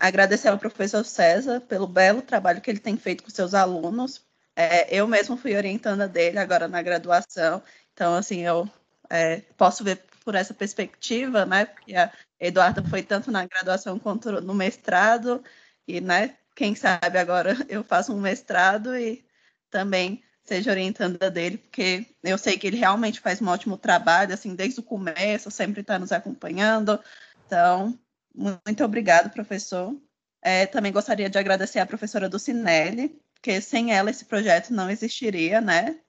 Agradecer 0.00 0.48
ao 0.48 0.58
professor 0.58 1.04
César 1.04 1.60
pelo 1.60 1.86
belo 1.86 2.22
trabalho 2.22 2.60
que 2.60 2.70
ele 2.70 2.80
tem 2.80 2.96
feito 2.96 3.22
com 3.22 3.30
seus 3.30 3.54
alunos. 3.54 4.24
É, 4.56 4.94
eu 4.94 5.06
mesmo 5.06 5.36
fui 5.36 5.54
orientando 5.54 6.08
dele 6.08 6.38
agora 6.38 6.66
na 6.66 6.82
graduação, 6.82 7.62
então, 7.92 8.14
assim, 8.14 8.40
eu 8.40 8.68
é, 9.10 9.42
posso 9.56 9.84
ver 9.84 10.02
por 10.24 10.34
essa 10.34 10.54
perspectiva, 10.54 11.44
né? 11.46 11.66
Porque 11.66 11.94
a 11.94 12.10
Eduarda 12.38 12.82
foi 12.82 13.02
tanto 13.02 13.30
na 13.30 13.46
graduação 13.46 13.98
quanto 13.98 14.40
no 14.40 14.54
mestrado, 14.54 15.42
e, 15.86 16.00
né, 16.00 16.36
quem 16.56 16.74
sabe 16.74 17.18
agora 17.18 17.54
eu 17.68 17.84
faço 17.84 18.14
um 18.14 18.20
mestrado 18.20 18.96
e 18.96 19.24
também 19.70 20.22
seja 20.44 20.70
orientanda 20.70 21.30
dele, 21.30 21.58
porque 21.58 22.06
eu 22.22 22.38
sei 22.38 22.58
que 22.58 22.66
ele 22.66 22.76
realmente 22.76 23.20
faz 23.20 23.40
um 23.40 23.48
ótimo 23.48 23.76
trabalho, 23.76 24.34
assim, 24.34 24.54
desde 24.54 24.80
o 24.80 24.82
começo, 24.82 25.50
sempre 25.50 25.82
está 25.82 25.98
nos 25.98 26.12
acompanhando. 26.12 26.98
Então, 27.46 27.98
muito 28.34 28.84
obrigado, 28.84 29.32
professor. 29.32 29.94
É, 30.42 30.66
também 30.66 30.92
gostaria 30.92 31.28
de 31.28 31.38
agradecer 31.38 31.78
a 31.78 31.86
professora 31.86 32.28
Ducinelli, 32.28 33.20
porque 33.34 33.60
sem 33.60 33.92
ela 33.92 34.10
esse 34.10 34.24
projeto 34.24 34.72
não 34.72 34.90
existiria, 34.90 35.60
né? 35.60 36.00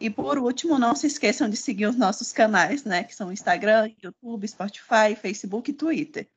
E 0.00 0.08
por 0.08 0.38
último, 0.38 0.78
não 0.78 0.94
se 0.94 1.06
esqueçam 1.06 1.48
de 1.48 1.56
seguir 1.56 1.86
os 1.86 1.96
nossos 1.96 2.32
canais, 2.32 2.84
né? 2.84 3.04
Que 3.04 3.14
são 3.14 3.32
Instagram, 3.32 3.92
YouTube, 4.02 4.46
Spotify, 4.46 5.16
Facebook 5.20 5.70
e 5.70 5.74
Twitter. 5.74 6.28